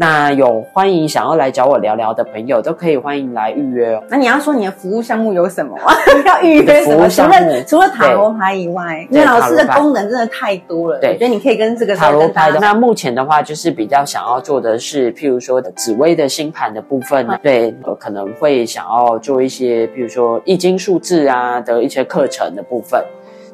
[0.00, 4.02] 那有欢迎想要来找我聊聊的朋友，都可以欢迎来预约哦。
[4.08, 5.76] 那你要说你的服务项目有什么？
[6.24, 7.06] 要预约什么？
[7.06, 10.98] 除了除了塔罗牌以外，因为老师的功能真的太多了。
[11.00, 12.58] 对，我觉得你可以跟这个塔罗牌的。
[12.60, 23.04] 那目前的话，就是比较想要做的是，譬如说紫薇的星盘的部分，对，可能会想要做一些，譬如说易经数字啊的一些课程的部分。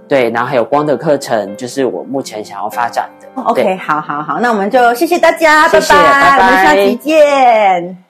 [0.09, 3.43] 对，然后还有光的课程，就是我目前想要发展的。
[3.43, 8.06] OK，好好好，那我们就谢谢大家，拜拜，我们下期见。